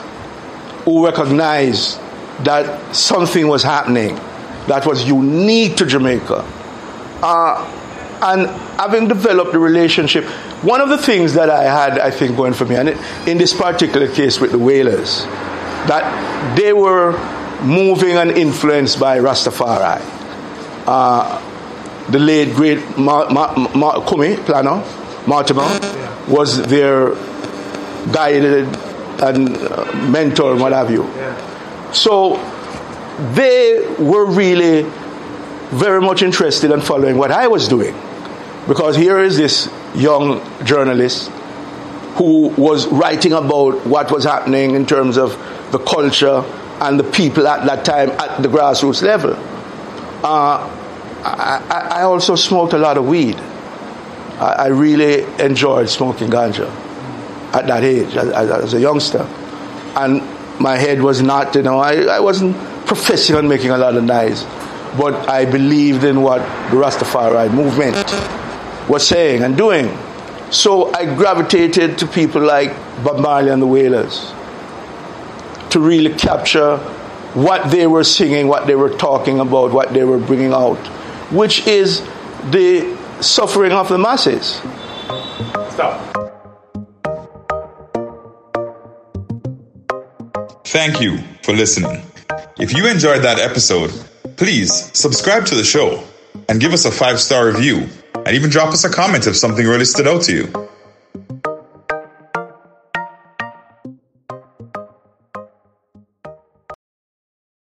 who 0.87 1.05
recognized 1.05 1.99
that 2.45 2.97
something 2.97 3.49
was 3.49 3.63
happening 3.63 4.15
that 4.69 4.87
was 4.87 5.07
unique 5.07 5.77
to 5.77 5.85
Jamaica, 5.85 6.43
uh, 7.23 7.73
and 8.23 8.47
having 8.81 9.09
developed 9.09 9.53
the 9.53 9.59
relationship, 9.59 10.25
one 10.63 10.81
of 10.81 10.89
the 10.89 10.97
things 10.99 11.35
that 11.35 11.51
I 11.51 11.65
had, 11.65 11.99
I 11.99 12.11
think, 12.11 12.37
going 12.37 12.55
for 12.55 12.65
me, 12.65 12.77
and 12.77 12.89
in 13.29 13.37
this 13.37 13.53
particular 13.53 14.09
case 14.09 14.41
with 14.41 14.53
the 14.53 14.59
Wailers, 14.59 15.23
that 15.87 16.57
they 16.57 16.73
were 16.73 17.13
moving 17.63 18.17
and 18.17 18.31
influenced 18.31 18.99
by 18.99 19.19
Rastafari. 19.19 20.01
Uh, 20.87 21.43
the 22.11 22.19
late 22.19 22.55
great 22.55 22.97
Ma- 22.97 23.29
Ma- 23.29 23.55
Ma- 23.75 24.09
Kumi 24.09 24.37
Planno, 24.37 24.83
Mortimer, 25.27 25.67
was 26.29 26.63
their 26.69 27.11
guided 28.13 28.67
and 29.23 29.57
uh, 29.57 29.85
mentor 30.09 30.53
and 30.53 30.61
what 30.61 30.73
have 30.73 30.91
you. 30.91 31.05
So 31.93 32.37
they 33.33 33.95
were 33.99 34.27
really 34.27 34.83
very 35.71 36.01
much 36.01 36.23
interested 36.23 36.71
in 36.71 36.81
following 36.81 37.17
what 37.17 37.31
I 37.31 37.49
was 37.49 37.69
doing. 37.69 37.95
Because 38.69 38.97
here 38.97 39.19
is 39.21 39.37
this 39.37 39.71
young 39.95 40.41
journalist 40.65 41.31
who 42.17 42.49
was 42.57 42.87
writing 42.89 43.33
about 43.33 43.87
what 43.87 44.11
was 44.11 44.25
happening 44.25 44.75
in 44.75 44.87
terms 44.87 45.17
of 45.17 45.31
the 45.71 45.79
culture 45.79 46.43
and 46.81 46.99
the 46.99 47.05
people 47.05 47.47
at 47.47 47.65
that 47.67 47.85
time 47.85 48.11
at 48.11 48.43
the 48.43 48.49
grassroots 48.49 49.03
level. 49.03 49.35
Uh, 50.25 50.73
I, 51.25 51.89
I, 51.91 52.03
also 52.03 52.37
smoked 52.37 52.73
a 52.73 52.79
lot 52.79 52.97
of 52.97 53.07
weed. 53.07 53.37
I, 53.37 54.55
I 54.59 54.67
really 54.69 55.25
enjoyed 55.43 55.89
smoking 55.89 56.29
ganja 56.29 56.71
at 57.57 57.67
that 57.67 57.83
age 57.83 58.15
as, 58.17 58.51
as, 58.51 58.75
a 58.75 58.81
youngster. 58.81 59.23
And 59.97 60.21
my 60.61 60.77
head 60.77 61.01
was 61.01 61.23
not, 61.23 61.55
you 61.55 61.63
know, 61.63 61.79
I, 61.79 62.03
I 62.03 62.21
wasn't 62.21 62.57
professing 62.87 63.37
on 63.37 63.49
making 63.49 63.71
a 63.71 63.79
lot 63.79 63.97
of 63.97 64.05
noise, 64.05 64.45
but 64.99 65.29
I 65.29 65.47
believed 65.47 66.05
in 66.05 66.21
what 66.21 66.41
the 66.71 66.77
Rastafari 66.77 67.53
movement 67.53 67.97
was 68.89 69.07
saying 69.07 69.43
and 69.43 69.57
doing. 69.57 69.97
So 70.51 70.93
I 70.93 71.07
gravitated 71.17 71.99
to 71.99 72.07
people 72.07 72.43
like 72.43 72.71
Bob 73.03 73.21
Marley 73.21 73.51
and 73.51 73.61
the 73.61 73.67
Wailers 73.67 74.33
to 75.71 75.81
really 75.81 76.15
capture 76.15 76.77
what 77.35 77.71
they 77.71 77.87
were 77.87 78.05
singing, 78.05 78.49
what 78.49 78.67
they 78.67 78.75
were 78.75 78.97
talking 78.97 79.41
about, 79.41 79.73
what 79.73 79.93
they 79.93 80.05
were 80.05 80.19
bringing 80.19 80.53
out, 80.53 80.79
which 81.33 81.67
is 81.67 82.01
the 82.51 82.97
suffering 83.21 83.73
of 83.73 83.89
the 83.89 83.99
masses. 83.99 84.61
Stop. 85.71 86.16
Thank 90.77 91.01
you 91.01 91.17
for 91.43 91.55
listening. 91.55 92.03
If 92.59 92.77
you 92.77 92.87
enjoyed 92.87 93.23
that 93.23 93.39
episode, 93.39 93.91
please 94.37 94.71
subscribe 94.93 95.47
to 95.47 95.55
the 95.55 95.65
show 95.65 96.05
and 96.51 96.61
give 96.61 96.75
us 96.75 96.85
a 96.85 96.91
five 96.91 97.19
star 97.19 97.47
review 97.47 97.89
and 98.15 98.29
even 98.37 98.51
drop 98.51 98.75
us 98.75 98.85
a 98.85 98.91
comment 98.91 99.27
if 99.27 99.39
something 99.39 99.67
really 99.67 99.87
stood 99.87 100.07
out 100.07 100.21
to 100.25 100.35
you. 100.35 100.69